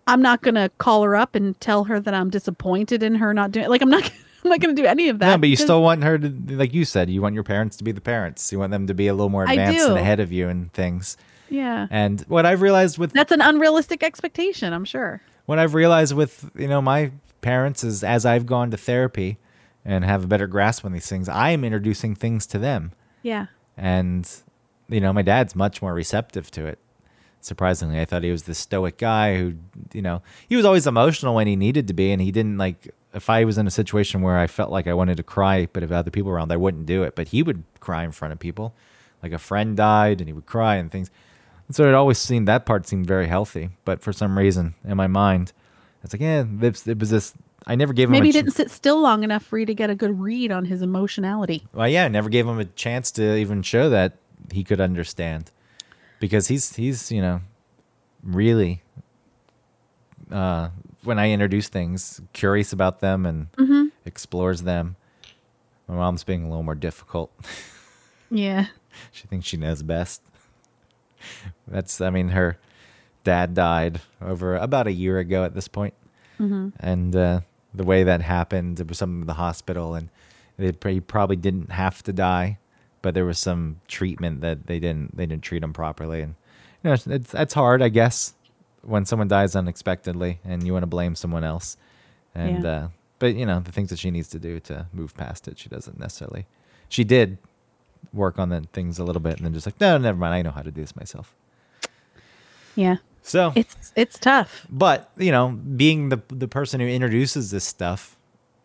[0.06, 3.50] i'm not gonna call her up and tell her that i'm disappointed in her not
[3.50, 4.10] doing like i'm not
[4.44, 6.74] i'm not gonna do any of that No, but you still want her to, like
[6.74, 8.50] you said, you want your parents to be the parents.
[8.52, 11.16] You want them to be a little more advanced and ahead of you and things.
[11.48, 16.14] yeah And what I've realized with that's an unrealistic expectation i'm sure what I've realized
[16.14, 19.38] with you know my parents is as I've gone to therapy
[19.84, 23.46] and have a better grasp on these things, I am introducing things to them, yeah
[23.76, 24.28] and
[24.88, 26.78] you know my dad's much more receptive to it.
[27.40, 29.54] Surprisingly, I thought he was this stoic guy who
[29.92, 32.94] you know he was always emotional when he needed to be, and he didn't like
[33.14, 35.82] if I was in a situation where I felt like I wanted to cry, but
[35.82, 37.14] if other people around, I wouldn't do it.
[37.14, 38.74] But he would cry in front of people,
[39.22, 41.10] like a friend died, and he would cry and things.
[41.68, 44.96] And so it always seemed that part seemed very healthy, but for some reason in
[44.96, 45.52] my mind,
[46.02, 47.34] it's like, yeah, it was this.
[47.66, 48.12] I never gave him.
[48.12, 50.50] maybe a he didn't sit still long enough for you to get a good read
[50.50, 54.14] on his emotionality Well, yeah, I never gave him a chance to even show that
[54.52, 55.52] he could understand,
[56.18, 57.40] because he's he's you know,
[58.22, 58.82] really.
[60.30, 60.70] Uh,
[61.04, 63.86] when I introduce things, curious about them and Mm-hmm.
[64.04, 64.96] explores them.
[65.88, 67.32] My mom's being a little more difficult.
[68.30, 68.66] yeah
[69.12, 70.20] She thinks she knows best.
[71.66, 72.58] That's, I mean, her
[73.24, 75.94] dad died over about a year ago at this point.
[76.38, 77.40] And uh,
[77.72, 80.08] the way that happened, it was something in the hospital, and
[80.58, 82.58] they he probably didn't have to die,
[83.00, 86.34] but there was some treatment that they didn't they didn't treat him properly, and
[86.82, 88.34] you know it's that's hard, I guess,
[88.82, 91.76] when someone dies unexpectedly and you want to blame someone else,
[92.34, 92.70] and Yeah.
[92.70, 95.58] uh, but you know the things that she needs to do to move past it,
[95.58, 96.46] she doesn't necessarily.
[96.88, 97.38] She did
[98.12, 100.42] work on the things a little bit, and then just like no, never mind, I
[100.42, 101.34] know how to do this myself.
[102.74, 107.64] yeah So it's it's tough but you know, being the the person who introduces this
[107.64, 108.16] stuff,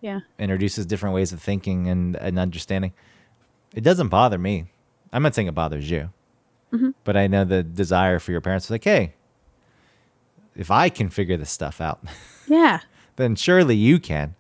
[0.02, 2.94] yeah introduces different ways of thinking and, and understanding,
[3.76, 4.66] it doesn't bother me.
[5.14, 6.10] I'm not saying it bothers you,
[7.04, 9.14] but I know the desire for your parents is like, hey,
[10.58, 12.00] if I can figure this stuff out,
[12.48, 12.80] yeah
[13.18, 14.36] then surely you can,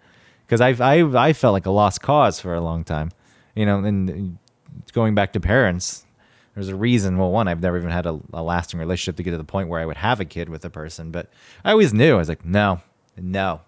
[0.45, 3.11] because I've I I felt like a lost cause for a long time,
[3.55, 4.38] you know, and
[4.93, 6.05] going back to parents.
[6.55, 7.20] There's a reason.
[7.20, 9.70] Well, one, I've never even had a, a lasting relationship to get to the point
[9.70, 11.30] where I would have a kid with a person, but
[11.63, 12.15] I always knew.
[12.15, 12.82] I was like, no,
[13.15, 13.61] no,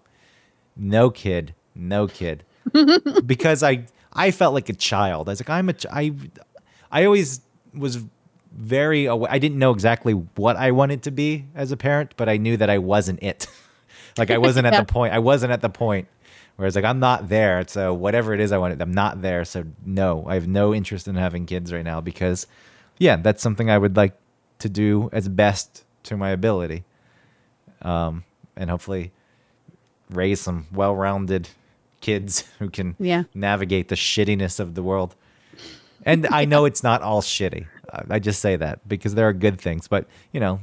[0.76, 2.44] no kid, no kid,
[3.26, 5.28] because I I felt like a child.
[5.28, 6.12] I was like, I'm a ch- I
[6.90, 7.42] I always
[7.72, 8.00] was
[8.52, 12.28] very awa- I didn't know exactly what I wanted to be as a parent, but
[12.28, 13.46] I knew that I wasn't it.
[14.18, 15.14] Like I wasn't at the point.
[15.14, 16.08] I wasn't at the point
[16.56, 17.64] where it's like I'm not there.
[17.68, 19.44] So whatever it is I wanted, I'm not there.
[19.44, 22.46] So no, I have no interest in having kids right now because,
[22.98, 24.14] yeah, that's something I would like
[24.58, 26.82] to do as best to my ability,
[27.82, 28.24] um,
[28.56, 29.12] and hopefully
[30.10, 31.48] raise some well-rounded
[32.00, 33.22] kids who can Yeah.
[33.32, 35.14] navigate the shittiness of the world.
[36.04, 37.66] And I know it's not all shitty.
[38.10, 40.60] I- just say that because there are good things, but you know,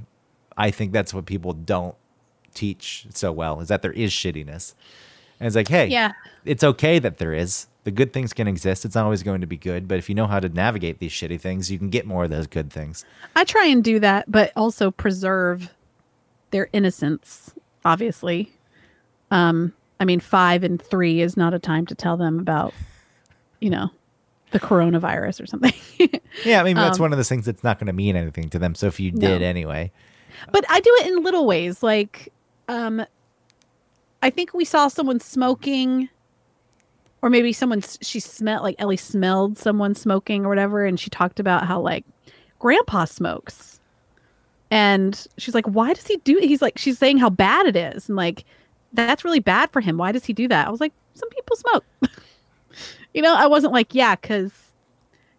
[0.57, 1.95] I think that's what people don't
[2.53, 4.73] teach so well is that there is shittiness.
[5.39, 6.13] And it's like, hey, Yeah.
[6.45, 7.67] it's okay that there is.
[7.84, 8.84] The good things can exist.
[8.86, 11.11] It's not always going to be good, but if you know how to navigate these
[11.11, 13.05] shitty things, you can get more of those good things.
[13.36, 15.73] I try and do that, but also preserve
[16.51, 17.53] their innocence,
[17.86, 18.51] obviously.
[19.32, 22.73] Um, I mean, five and three is not a time to tell them about,
[23.61, 23.91] you know,
[24.51, 25.73] the coronavirus or something.
[26.45, 28.49] Yeah, I mean that's Um, one of those things that's not going to mean anything
[28.49, 28.75] to them.
[28.75, 29.47] So if you did No.
[29.47, 29.91] anyway,
[30.51, 31.81] but I do it in little ways.
[31.81, 32.31] Like,
[32.67, 33.03] um,
[34.21, 36.09] I think we saw someone smoking,
[37.23, 41.39] or maybe someone she smelled like Ellie smelled someone smoking or whatever, and she talked
[41.39, 42.05] about how like
[42.59, 43.79] Grandpa smokes,
[44.69, 48.09] and she's like, "Why does he do?" He's like, she's saying how bad it is,
[48.09, 48.45] and like
[48.93, 49.97] that's really bad for him.
[49.97, 50.67] Why does he do that?
[50.67, 51.85] I was like, some people smoke.
[53.13, 54.66] you know, I wasn't like, yeah, because.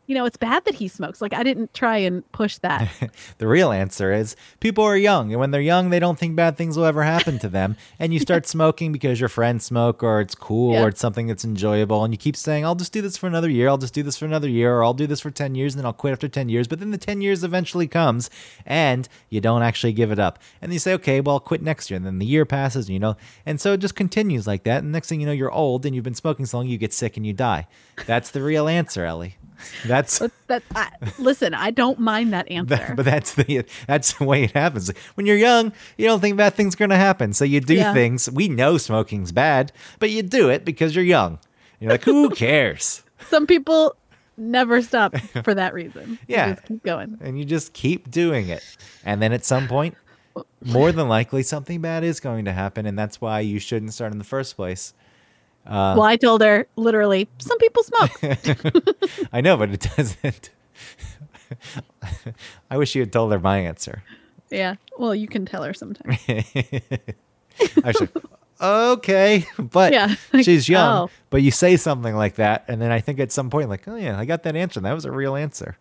[0.08, 1.20] You know, it's bad that he smokes.
[1.20, 2.90] Like, I didn't try and push that.
[3.38, 6.56] The real answer is people are young, and when they're young, they don't think bad
[6.56, 7.76] things will ever happen to them.
[8.00, 10.82] And you start smoking because your friends smoke, or it's cool, Yeah.
[10.84, 13.50] or it's something that's enjoyable, and you keep saying, "I'll just do this for another
[13.50, 13.68] year.
[13.68, 15.78] I'll just do this for another year, or I'll do this for ten years, and
[15.80, 18.30] then I'll quit after ten years." But then the ten years eventually comes,
[18.64, 21.90] and you don't actually give it up, and you say, "Okay, well, I'll quit next
[21.90, 24.62] year." And then the year passes, and you know, and so it just continues like
[24.64, 24.82] that.
[24.82, 26.94] And next thing you know, you're old, and you've been smoking so long, you get
[26.94, 27.66] sick and you die.
[28.06, 29.36] That's the real answer, Ellie.
[29.86, 32.76] That's But that I, listen, I don't mind that answer.
[32.76, 34.90] that, but that's the that's the way it happens.
[35.14, 37.74] When you're young, you don't think bad things are going to happen, so you do
[37.74, 37.92] Yeah.
[37.92, 38.30] things.
[38.30, 41.38] We know smoking's bad, but you do it because you're young.
[41.80, 43.02] You're like, who cares?
[43.28, 43.94] Some people
[44.36, 46.18] never stop for that reason.
[46.28, 46.54] Yeah.
[46.54, 47.18] just keep going.
[47.20, 48.64] And you just keep doing it,
[49.04, 49.96] and then at some point,
[50.64, 54.12] more than likely, something bad is going to happen, and that's why you shouldn't start
[54.12, 54.94] in the first place.
[55.68, 55.94] Uh.
[55.98, 58.10] well, I told her literally, some people smoke.
[59.32, 60.50] I know, but it doesn't.
[62.70, 64.02] I wish you had told her my answer.
[64.50, 64.76] yeah.
[64.98, 66.16] Well, you can tell her sometime.
[67.84, 68.10] I should.
[68.60, 71.04] Okay, but Yeah, like, she's young.
[71.04, 71.10] oh.
[71.30, 73.94] But you say something like that, and then I think at some point, like, oh
[73.96, 74.80] yeah, I got that answer.
[74.80, 75.76] That was a real answer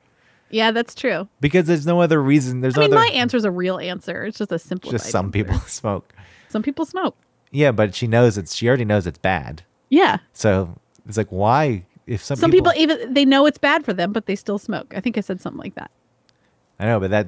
[0.52, 1.28] Yeah, that's true.
[1.40, 2.62] because there's no other reason.
[2.62, 3.06] There's I mean, no other.
[3.08, 4.26] my answer is a real answer.
[4.26, 4.92] It's just a simple.
[4.92, 6.14] just some people smoke.
[6.50, 7.18] Some people smoke.
[7.52, 8.54] Yeah, but she knows it's.
[8.54, 9.64] She already knows it's bad.
[9.90, 10.18] Yeah.
[10.34, 10.78] So
[11.08, 11.86] it's like, why?
[12.06, 14.94] If some, Some people, even they know it's bad for them, but they still smoke.
[14.96, 15.92] I think I said something like that.
[16.80, 17.28] I know, but that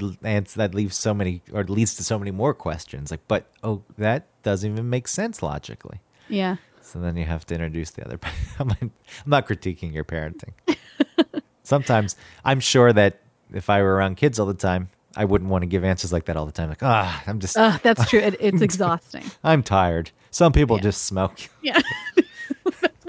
[0.56, 3.12] that leaves so many, or leads to so many more questions.
[3.12, 6.00] Like, but oh, that doesn't even make sense logically.
[6.30, 6.58] Yeah.
[6.82, 8.20] So then you have to introduce the other.
[8.60, 8.92] I'm, I'm
[9.26, 10.54] not critiquing your parenting.
[11.64, 13.20] Sometimes I'm sure that
[13.54, 16.26] if I were around kids all the time, I wouldn't want to give answers like
[16.26, 16.70] that all the time.
[16.70, 18.20] Like, ah, I'm just, Uh, that's true.
[18.20, 19.24] It, it's exhausting.
[19.44, 20.12] I'm tired.
[20.32, 20.84] Some people Yeah.
[20.84, 21.40] just smoke.
[21.62, 21.82] Yeah.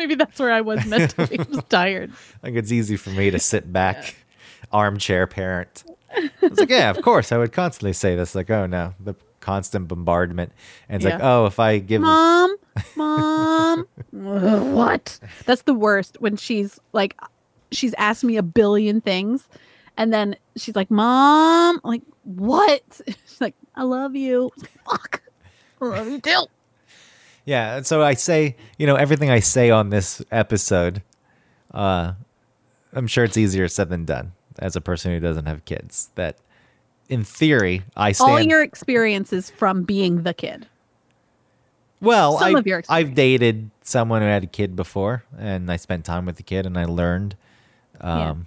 [0.00, 1.36] Maybe that's where I was mentally.
[1.50, 2.10] was tired.
[2.42, 4.14] like it's easy for me to sit back,
[4.72, 5.84] armchair parent.
[6.40, 8.34] It's like, yeah, of course, I would constantly say this.
[8.34, 10.52] Like, oh no, the constant bombardment,
[10.88, 12.56] and it's like, oh, if I give, Mom,
[12.96, 13.86] mom.
[14.10, 15.20] What?
[15.44, 17.14] That's the worst when she's like,
[17.72, 19.46] she's asked me a billion things,
[19.98, 24.50] and then she's like, "Mom, I'm like what?" She's like, "I love you."
[24.88, 25.20] Fuck,
[25.82, 26.46] I love you too.
[27.44, 31.02] Yeah, and so I say, you know, everything I say on this episode,
[31.72, 32.12] uh,
[32.92, 36.10] I'm sure it's easier said than done as a person who doesn't have kids.
[36.16, 36.36] That,
[37.08, 38.30] in theory, I stand.
[38.30, 40.66] All your experiences from being the kid.
[42.00, 45.76] well, some I, of your I've dated someone who had a kid before, and I
[45.76, 47.36] spent time with the kid, and I learned.
[48.00, 48.30] Yeah.
[48.30, 48.46] Um,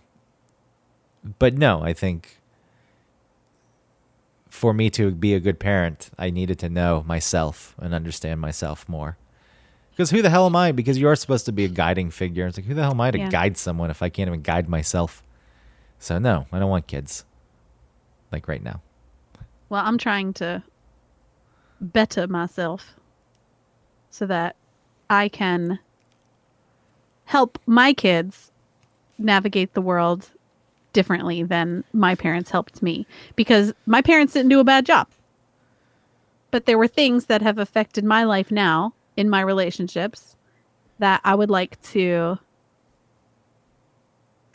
[1.39, 2.37] But no, I think
[4.53, 8.87] for me to be a good parent, I needed to know myself and understand myself
[8.87, 9.17] more.
[9.89, 10.71] Because who the hell am I?
[10.71, 12.45] Because you are supposed to be a guiding figure.
[12.45, 13.29] It's like, who the hell am I to Yeah.
[13.29, 15.23] guide someone if I can't even guide myself?
[15.97, 17.25] So, no, I don't want kids.
[18.31, 18.81] Like right now.
[19.69, 20.61] Well, I'm trying to
[21.81, 22.93] better myself
[24.11, 24.55] so that
[25.09, 25.79] I can
[27.25, 28.51] help my kids
[29.17, 30.29] navigate the world
[30.93, 35.07] differently than my parents helped me because my parents didn't do a bad job.
[36.51, 40.35] But there were things that have affected my life now in my relationships
[40.99, 42.37] that I would like to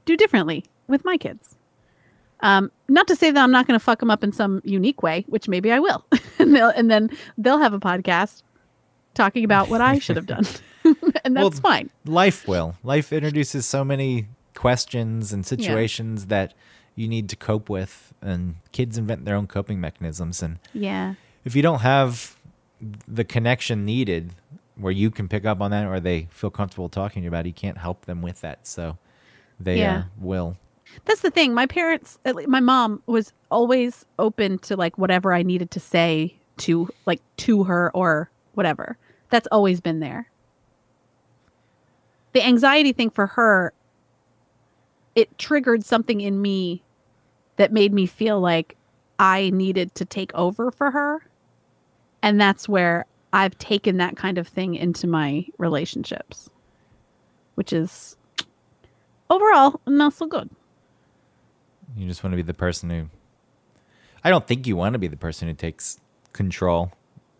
[0.04, 1.56] do differently with my kids.
[2.40, 5.02] Um, not to say that I'm not going to fuck them up in some unique
[5.02, 6.04] way, which maybe I will,
[6.38, 8.42] and they'll, and then they'll have a podcast
[9.14, 10.46] talking about what I should have done.
[11.24, 11.90] and Well, that's fine.
[12.04, 12.76] Life will.
[12.84, 14.28] Life introduces so many
[14.58, 16.52] questions and situations that
[16.96, 20.42] you need to cope with, and kids invent their own coping mechanisms.
[20.42, 21.14] And Yeah.
[21.44, 22.36] if you don't have
[23.06, 24.32] the connection needed
[24.76, 27.44] where you can pick up on that or they feel comfortable talking to you about
[27.46, 28.66] it, you can't help them with that.
[28.66, 28.98] So
[29.60, 29.96] they Yeah.
[29.98, 30.56] uh, will.
[31.04, 31.54] That's the thing.
[31.54, 36.88] My parents, my mom was always open to like whatever I needed to say to
[37.06, 38.96] like to her or whatever.
[39.30, 40.30] That's always been there.
[42.32, 43.72] The anxiety thing for her,
[45.18, 46.80] it triggered something in me
[47.56, 48.76] that made me feel like
[49.18, 51.26] I needed to take over for her.
[52.22, 56.48] And that's where I've taken that kind of thing into my relationships,
[57.56, 58.16] which is
[59.28, 60.50] overall not so good.
[61.96, 63.08] You just want to be the person who.
[64.22, 65.98] I don't think you want to be the person who takes
[66.32, 66.92] control.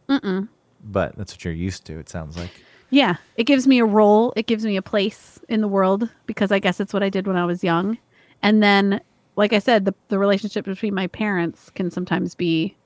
[0.08, 0.48] Mm-mm.
[0.82, 2.50] But that's what you're used to, it sounds like.
[2.90, 4.32] Yeah, it gives me a role.
[4.36, 7.26] It gives me a place in the world because I guess it's what I did
[7.26, 7.98] when I was young.
[8.42, 9.00] And then,
[9.36, 12.76] like I said, the, the relationship between my parents can sometimes be,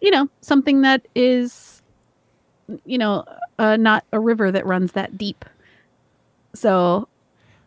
[0.00, 1.82] you know, something that is,
[2.84, 3.24] you know,
[3.58, 5.44] uh, not a river that runs that deep.
[6.54, 7.08] So,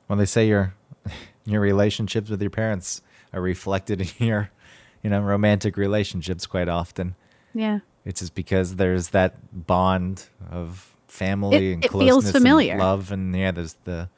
[0.07, 0.73] When they say your
[1.45, 3.01] your relationships with your parents
[3.33, 4.49] are reflected in your,
[5.03, 7.15] you know, romantic relationships quite often.
[7.53, 7.79] yeah.
[8.03, 12.71] It's just because there's that bond of family It- and it closeness familiar.
[12.73, 14.09] and love and yeah, there's the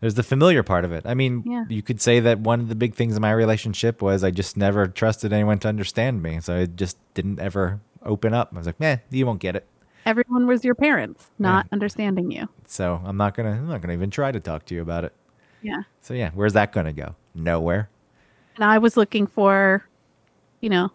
[0.00, 1.04] there's the familiar part of it.
[1.06, 1.64] I mean, Yeah.
[1.68, 4.56] you could say that one of the big things in my relationship was I just
[4.56, 6.40] never trusted anyone to understand me.
[6.40, 8.50] So I just didn't ever open up.
[8.54, 9.66] I was like, "Meh, you won't get it."
[10.04, 12.48] Everyone was your parents, not understanding you.
[12.66, 15.14] So I'm not gonna I'm not gonna even try to talk to you about it.
[15.62, 15.84] Yeah.
[16.02, 17.14] So yeah, where's that gonna go?
[17.34, 17.88] Nowhere.
[18.56, 19.84] and I was looking for,
[20.60, 20.90] you know,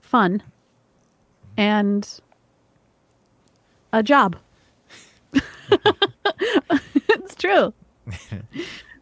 [0.00, 0.42] fun
[1.56, 2.08] and
[3.92, 4.36] a job.
[7.08, 7.72] it's true.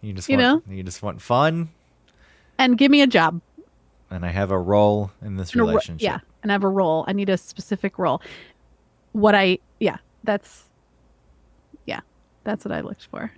[0.03, 1.71] You just You want you just want fun,
[2.59, 3.41] And give me a job.
[4.11, 6.05] and I have a role in this And a ro- relationship.
[6.05, 6.19] yeah.
[6.43, 7.05] And I have a role.
[7.09, 8.23] I need a specific role.
[9.13, 10.69] What I, yeah, that's,
[11.87, 12.01] yeah,
[12.45, 13.33] that's what I looked for.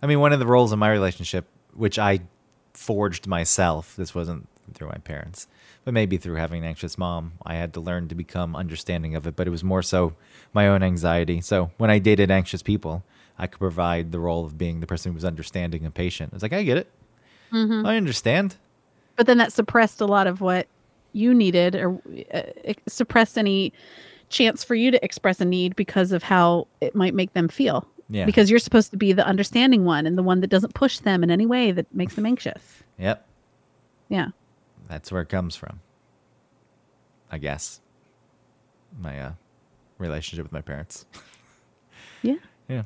[0.00, 2.20] I mean, one of the roles in my relationship, which I
[2.74, 5.46] forged myself, this wasn't through my parents,
[5.84, 9.26] but maybe through having an anxious mom, I had to learn to become understanding of
[9.26, 9.36] it.
[9.36, 10.14] But it was more so
[10.52, 11.40] my own anxiety.
[11.40, 13.04] So when I dated anxious people,
[13.38, 16.32] I could provide the role of being the person who was understanding and patient.
[16.32, 16.90] It's like, I get it.
[17.52, 17.86] Mm-hmm.
[17.86, 18.56] I understand.
[19.16, 20.66] But then that suppressed a lot of what
[21.12, 22.00] you needed or
[22.32, 22.42] uh,
[22.86, 23.72] suppressed any
[24.28, 27.88] chance for you to express a need because of how it might make them feel.
[28.10, 28.24] Yeah.
[28.24, 31.22] Because you're supposed to be the understanding one and the one that doesn't push them
[31.22, 32.82] in any way that makes them anxious.
[32.98, 33.26] Yep.
[34.08, 34.28] Yeah.
[34.88, 35.80] That's where it comes from.
[37.30, 37.80] I guess.
[38.98, 39.32] My uh,
[39.98, 41.06] relationship with my parents.
[42.22, 42.34] Yeah.
[42.68, 42.82] Yeah.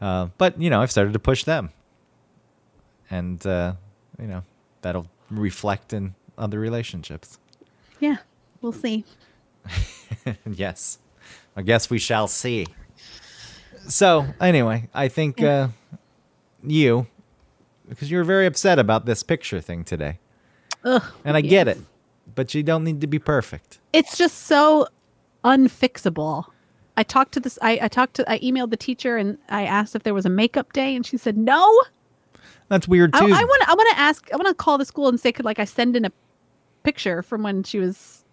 [0.00, 1.70] Uh, but, you know, I've started to push them.
[3.10, 3.74] And, uh,
[4.20, 4.42] you know,
[4.82, 7.38] that'll reflect in other relationships.
[8.00, 8.16] Yeah.
[8.60, 9.04] We'll see.
[10.46, 10.98] yes.
[11.56, 12.66] I guess we shall see.
[13.88, 15.68] So, anyway, I think uh,
[16.62, 17.06] you,
[17.88, 20.18] because you were very upset about this picture thing today.
[20.84, 21.02] Ugh.
[21.24, 21.78] And I get it.
[22.34, 23.78] But you don't need to be perfect.
[23.92, 24.86] It's just so
[25.44, 26.46] unfixable.
[26.96, 29.94] I talked to this I, I talked to I emailed the teacher and I asked
[29.94, 31.82] if there was a makeup day and she said no.
[32.68, 33.26] That's weird I, too.
[33.26, 35.44] I want I want to ask I want to call the school and say could
[35.44, 36.12] like I send in a
[36.84, 38.24] picture from when she was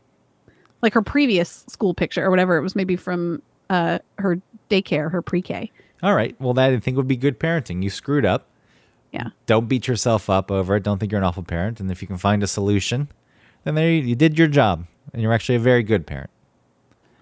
[0.81, 5.21] like her previous school picture or whatever it was maybe from uh her daycare her
[5.21, 5.71] pre-K.
[6.01, 6.35] All right.
[6.39, 7.83] Well, that I think would be good parenting.
[7.83, 8.47] You screwed up.
[9.11, 9.29] Yeah.
[9.45, 10.83] Don't beat yourself up over it.
[10.83, 11.79] Don't think you're an awful parent.
[11.79, 13.09] And if you can find a solution,
[13.63, 16.29] then there you, you did your job, and you're actually a very good parent.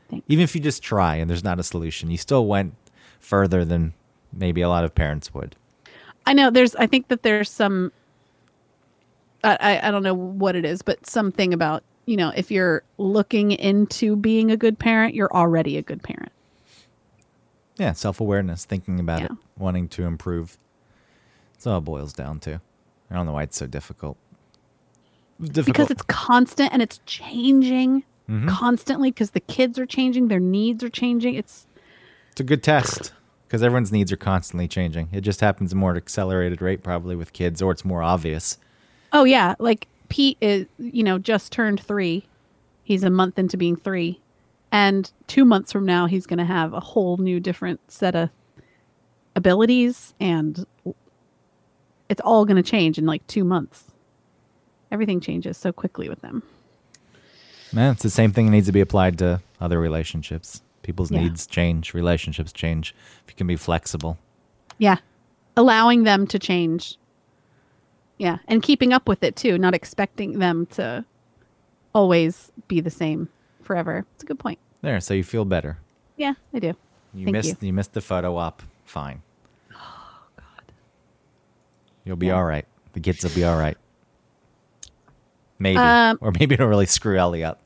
[0.09, 0.25] Thanks.
[0.29, 2.73] Even if you just try and there's not a solution, you still went
[3.19, 3.93] further than
[4.33, 5.55] maybe a lot of parents would.
[6.25, 7.91] I know there's I think that there's some
[9.43, 12.83] I, I I don't know what it is, but something about, you know, if you're
[12.97, 16.31] looking into being a good parent, you're already a good parent.
[17.77, 20.57] Yeah, self awareness, thinking about it, wanting to improve.
[21.57, 22.61] That's all it boils down to.
[23.09, 24.17] I don't know why it's so difficult.
[25.39, 25.75] It's difficult.
[25.75, 28.47] Because it's constant and it's changing Mhm.
[28.47, 31.35] constantly because the kids are changing, their needs are changing.
[31.35, 31.65] It's
[32.31, 33.13] It's a good test
[33.47, 35.09] because everyone's needs are constantly changing.
[35.11, 38.57] It just happens more at accelerated rate, probably with kids, or it's more obvious.
[39.13, 42.25] oh yeah, like Pete is, you know, just turned three.
[42.83, 44.19] He's a month into being three.
[44.71, 48.29] And two months from now he's gonna have a whole new different set of
[49.35, 50.65] abilities and
[52.09, 53.85] it's all gonna change in like two months.
[54.91, 56.43] Everything changes so quickly with them.
[57.73, 60.61] Man, it's the same thing that needs to be applied to other relationships.
[60.83, 61.23] People's Yeah.
[61.23, 62.95] needs change, relationships change.
[63.25, 64.17] If you can be flexible.
[64.77, 64.97] Yeah.
[65.57, 66.97] Allowing them to change.
[68.17, 68.37] Yeah.
[68.47, 71.03] And keeping up with it too, not expecting them to
[71.93, 73.27] always be the same
[73.61, 74.05] forever.
[74.15, 74.59] It's a good point.
[74.81, 75.77] There, so you feel better.
[76.15, 76.67] Yeah, I do.
[77.13, 77.67] You Thank missed you.
[77.67, 77.73] you.
[77.73, 78.63] missed the photo op.
[78.85, 79.21] Fine.
[82.07, 82.65] You'll be all right.
[82.93, 83.77] The kids will be all right.
[85.59, 87.59] Maybe, Um, or maybe it'll really screw Ellie up.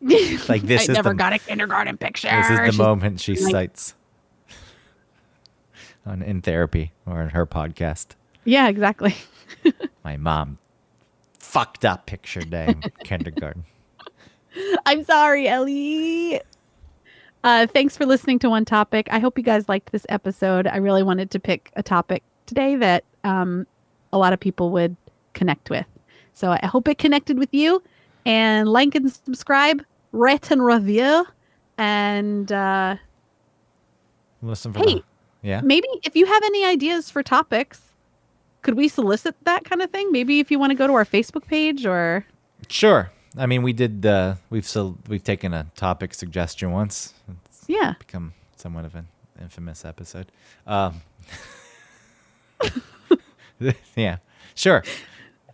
[0.48, 2.28] Like this I is never the, got a kindergarten picture.
[2.30, 3.94] This is the She's- moment she like- cites
[6.06, 8.08] on in therapy or in her podcast.
[8.44, 9.16] Yeah, exactly.
[10.04, 10.58] My mom
[11.40, 13.64] fucked up picture day in kindergarten.
[14.86, 16.40] I'm sorry, Ellie.
[17.42, 19.08] Uh, thanks for listening to One Topic.
[19.10, 20.66] I hope you guys liked this episode.
[20.66, 23.66] I really wanted to pick a topic today that um,
[24.12, 24.96] a lot of people would
[25.34, 25.86] connect with.
[26.32, 27.82] So I hope it connected with you.
[28.24, 29.82] And like and subscribe,
[30.12, 31.26] rate and review.
[31.78, 32.96] And uh,
[34.42, 34.94] Listen for Hey.
[34.96, 35.02] the,
[35.42, 35.60] yeah.
[35.62, 37.80] maybe if you have any ideas for topics,
[38.62, 40.10] could we solicit that kind of thing?
[40.12, 42.26] Maybe if you want to go to our Facebook page or.
[42.68, 43.10] Sure.
[43.38, 44.04] I mean, we did.
[44.06, 47.12] Uh, we've so we've taken a topic suggestion once.
[47.44, 47.94] It's Yeah.
[47.98, 49.08] become somewhat of an
[49.40, 50.32] infamous episode.
[50.66, 51.02] Um,
[53.96, 54.18] yeah.
[54.54, 54.82] Sure.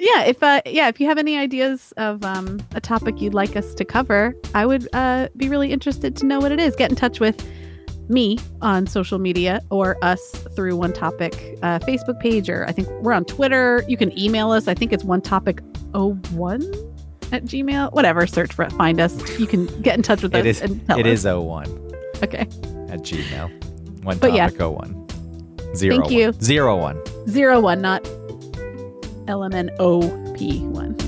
[0.01, 3.57] yeah if uh yeah if you have any ideas of um a topic you'd like
[3.57, 6.91] us to cover i would uh be really interested to know what it is get
[6.91, 7.47] in touch with
[8.09, 10.21] me on social media or us
[10.57, 14.51] through one topic uh, facebook page or i think we're on twitter you can email
[14.51, 15.61] us i think it's one topic
[15.93, 16.63] 01
[17.31, 20.41] at gmail whatever search for it find us you can get in touch with us
[20.41, 20.61] It is.
[20.63, 21.21] and tell It us.
[21.21, 21.67] is 01
[22.25, 22.41] okay
[22.91, 24.03] at Gmail.
[24.05, 24.49] One But yeah.
[24.49, 25.02] topic 01.
[25.75, 26.27] Zero Thank you.
[26.27, 26.41] one.
[26.41, 27.03] Zero one.
[27.29, 28.03] Zero one not
[29.27, 30.99] lmnop1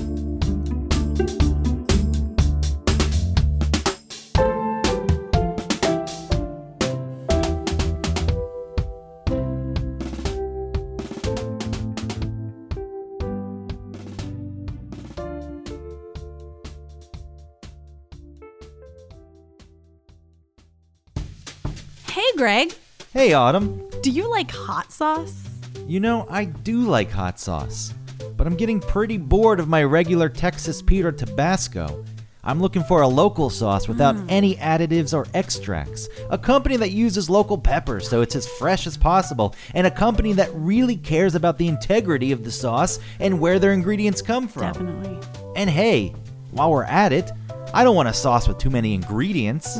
[22.09, 22.73] Hey, Greg,
[23.13, 23.81] Hey, Autumn.
[24.05, 25.49] Do you like hot sauce?
[25.87, 27.91] You know, I do like hot sauce,
[28.37, 32.05] but I'm getting pretty bored of my regular Texas Pete or Tabasco.
[32.43, 34.25] I'm looking for a local sauce without mm.
[34.29, 36.07] any additives or extracts.
[36.29, 40.33] A company that uses local peppers so it's as fresh as possible, and a company
[40.33, 44.71] that really cares about the integrity of the sauce and where their ingredients come from.
[44.71, 45.19] Definitely.
[45.55, 46.13] And hey,
[46.51, 47.31] while we're at it,
[47.73, 49.79] I don't want a sauce with too many ingredients.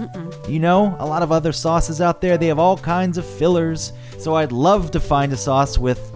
[0.50, 3.94] You know, a lot of other sauces out there, they have all kinds of fillers.
[4.20, 6.12] So I'd love to find a sauce with,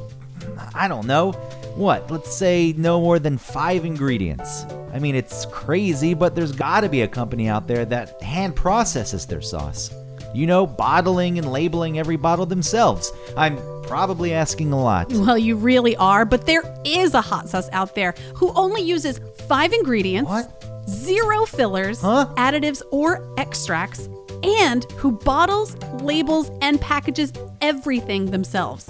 [0.74, 1.32] I don't know,
[1.76, 4.66] what, let's say no more than five ingredients.
[4.92, 9.26] I mean, it's crazy, but there's gotta be a company out there that hand processes
[9.26, 9.92] their sauce.
[10.34, 13.12] You know, bottling and labeling every bottle themselves.
[13.36, 15.12] I'm probably asking a lot.
[15.12, 19.20] Well, you really are, but there is a hot sauce out there who only uses
[19.48, 20.59] five ingredients, What?
[20.90, 22.28] Zero fillers, Huh?
[22.38, 24.10] additives, or extracts,
[24.44, 27.32] and who bottles, labels, and packages
[27.62, 28.90] everything themselves.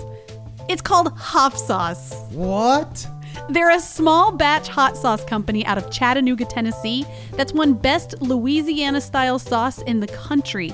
[0.70, 2.14] It's called Hoff Sauce.
[2.32, 3.08] What?
[3.50, 9.02] They're a small batch hot sauce company out of Chattanooga, Tennessee that's won best Louisiana
[9.02, 10.72] style sauce in the country.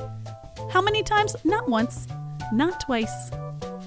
[0.72, 1.36] How many times?
[1.46, 2.08] Not once,
[2.52, 3.32] not twice,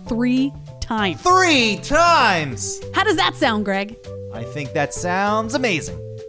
[0.06, 1.20] three times.
[1.20, 2.80] Three times!
[2.94, 3.96] How does that sound, Greg?
[4.32, 5.98] I think that sounds amazing.